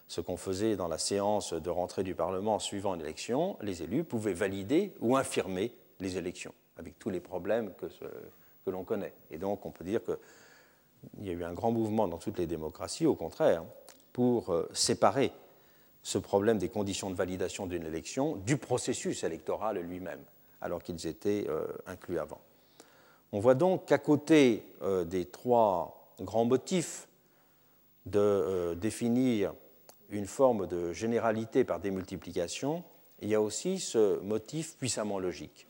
[0.08, 4.04] ce qu'on faisait dans la séance de rentrée du Parlement suivant une élection, les élus
[4.04, 9.14] pouvaient valider ou infirmer les élections, avec tous les problèmes que, l'on connaît.
[9.32, 12.48] Et donc, on peut dire qu'il y a eu un grand mouvement dans toutes les
[12.48, 13.64] démocraties, au contraire,
[14.12, 15.32] pour euh, séparer
[16.08, 20.22] ce problème des conditions de validation d'une élection du processus électoral lui-même,
[20.62, 22.40] alors qu'ils étaient euh, inclus avant.
[23.34, 27.10] On voit donc qu'à côté euh, des trois grands motifs
[28.06, 29.54] de euh, définir
[30.10, 32.86] une forme de généralité par démultiplication,
[33.20, 35.68] il y a aussi ce motif puissamment logique,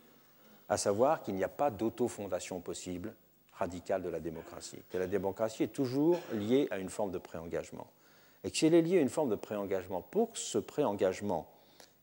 [0.69, 3.15] à savoir qu'il n'y a pas d'autofondation possible
[3.53, 7.87] radicale de la démocratie, que la démocratie est toujours liée à une forme de préengagement
[8.47, 11.49] et elle est liée à une forme de préengagement, pour que ce préengagement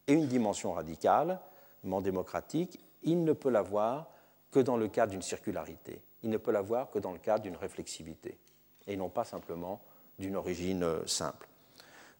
[0.06, 4.08] ait une dimension radicalement démocratique, il ne peut l'avoir
[4.50, 6.02] que dans le cadre d'une circularité.
[6.22, 8.38] Il ne peut l'avoir que dans le cadre d'une réflexivité,
[8.86, 9.80] et non pas simplement
[10.18, 11.48] d'une origine euh, simple.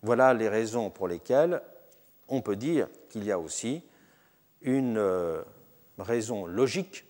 [0.03, 1.63] Voilà les raisons pour lesquelles
[2.29, 3.83] on peut dire qu'il y a aussi
[4.63, 5.43] une euh,
[5.99, 7.05] raison logique